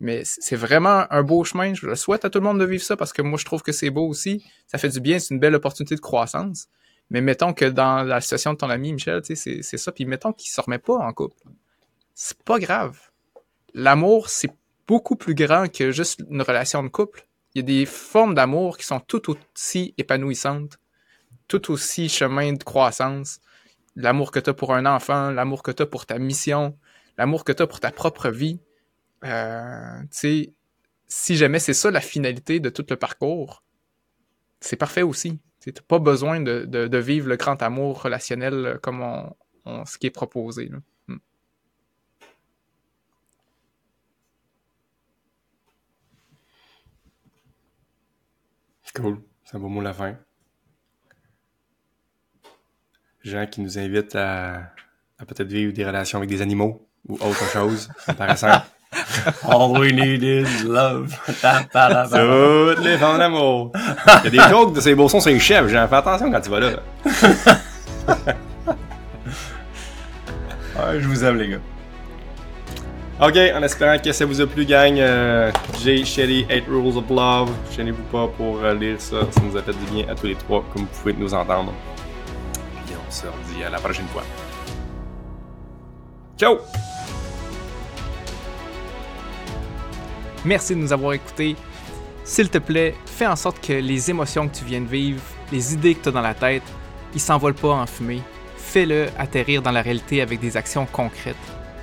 [0.00, 1.74] Mais c'est vraiment un beau chemin.
[1.74, 3.62] Je le souhaite à tout le monde de vivre ça parce que moi, je trouve
[3.62, 4.44] que c'est beau aussi.
[4.66, 6.66] Ça fait du bien, c'est une belle opportunité de croissance.
[7.10, 9.92] Mais mettons que dans la situation de ton ami Michel, tu sais, c'est c'est ça.
[9.92, 11.36] Puis mettons qu'il se remet pas en couple.
[12.14, 12.98] C'est pas grave.
[13.74, 14.50] L'amour, c'est
[14.86, 17.26] beaucoup plus grand que juste une relation de couple.
[17.54, 20.78] Il y a des formes d'amour qui sont tout aussi épanouissantes,
[21.48, 23.40] tout aussi chemin de croissance.
[23.96, 26.76] L'amour que tu as pour un enfant, l'amour que tu as pour ta mission,
[27.18, 28.60] l'amour que tu as pour ta propre vie.
[29.24, 33.62] Euh, si jamais c'est ça la finalité de tout le parcours,
[34.60, 35.38] c'est parfait aussi.
[35.60, 39.98] Tu n'as pas besoin de, vivre le grand amour relationnel euh, comme on, on- ce
[39.98, 40.70] qui est proposé.
[48.94, 49.18] Cool.
[49.44, 50.14] C'est un beau mot la fin.
[53.22, 54.72] Jean qui nous invite à,
[55.18, 57.88] à peut-être vivre des relations avec des animaux ou autre chose.
[58.06, 58.62] Intéressant.
[59.48, 61.16] All we need is love.
[61.26, 63.72] Toutes les femmes d'amour.
[64.24, 65.68] Il y a des jokes de ces beaux sons sur les chefs.
[65.68, 66.70] Jean, fais attention quand tu vas là.
[70.74, 71.60] Ouais, je vous aime, les gars.
[73.20, 74.98] Ok, en espérant que ça vous a plu, gang.
[74.98, 75.52] Euh,
[75.84, 77.50] Jay, Shelly, 8 Rules of Love.
[77.76, 79.20] Gênez-vous pas pour euh, lire ça.
[79.30, 81.74] Ça nous a fait du bien à tous les trois, comme vous pouvez nous entendre.
[82.86, 84.24] Puis on se redit à la prochaine fois.
[86.38, 86.58] Ciao!
[90.44, 91.54] Merci de nous avoir écoutés.
[92.24, 95.74] S'il te plaît, fais en sorte que les émotions que tu viens de vivre, les
[95.74, 96.64] idées que tu as dans la tête,
[97.14, 98.22] ils s'envolent pas en fumée.
[98.56, 101.36] Fais-le atterrir dans la réalité avec des actions concrètes.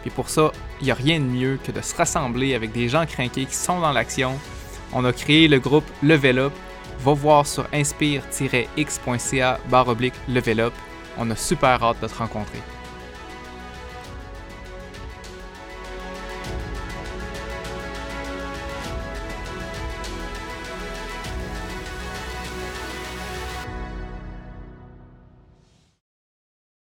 [0.10, 0.52] Puis pour ça,
[0.82, 3.54] il n'y a rien de mieux que de se rassembler avec des gens craqués qui
[3.56, 4.40] sont dans l'action.
[4.92, 6.54] On a créé le groupe Level Up.
[7.02, 9.96] Va voir sur inspire-x.ca barre
[10.28, 10.74] Level Up.
[11.20, 12.60] On a super hâte de te rencontrer.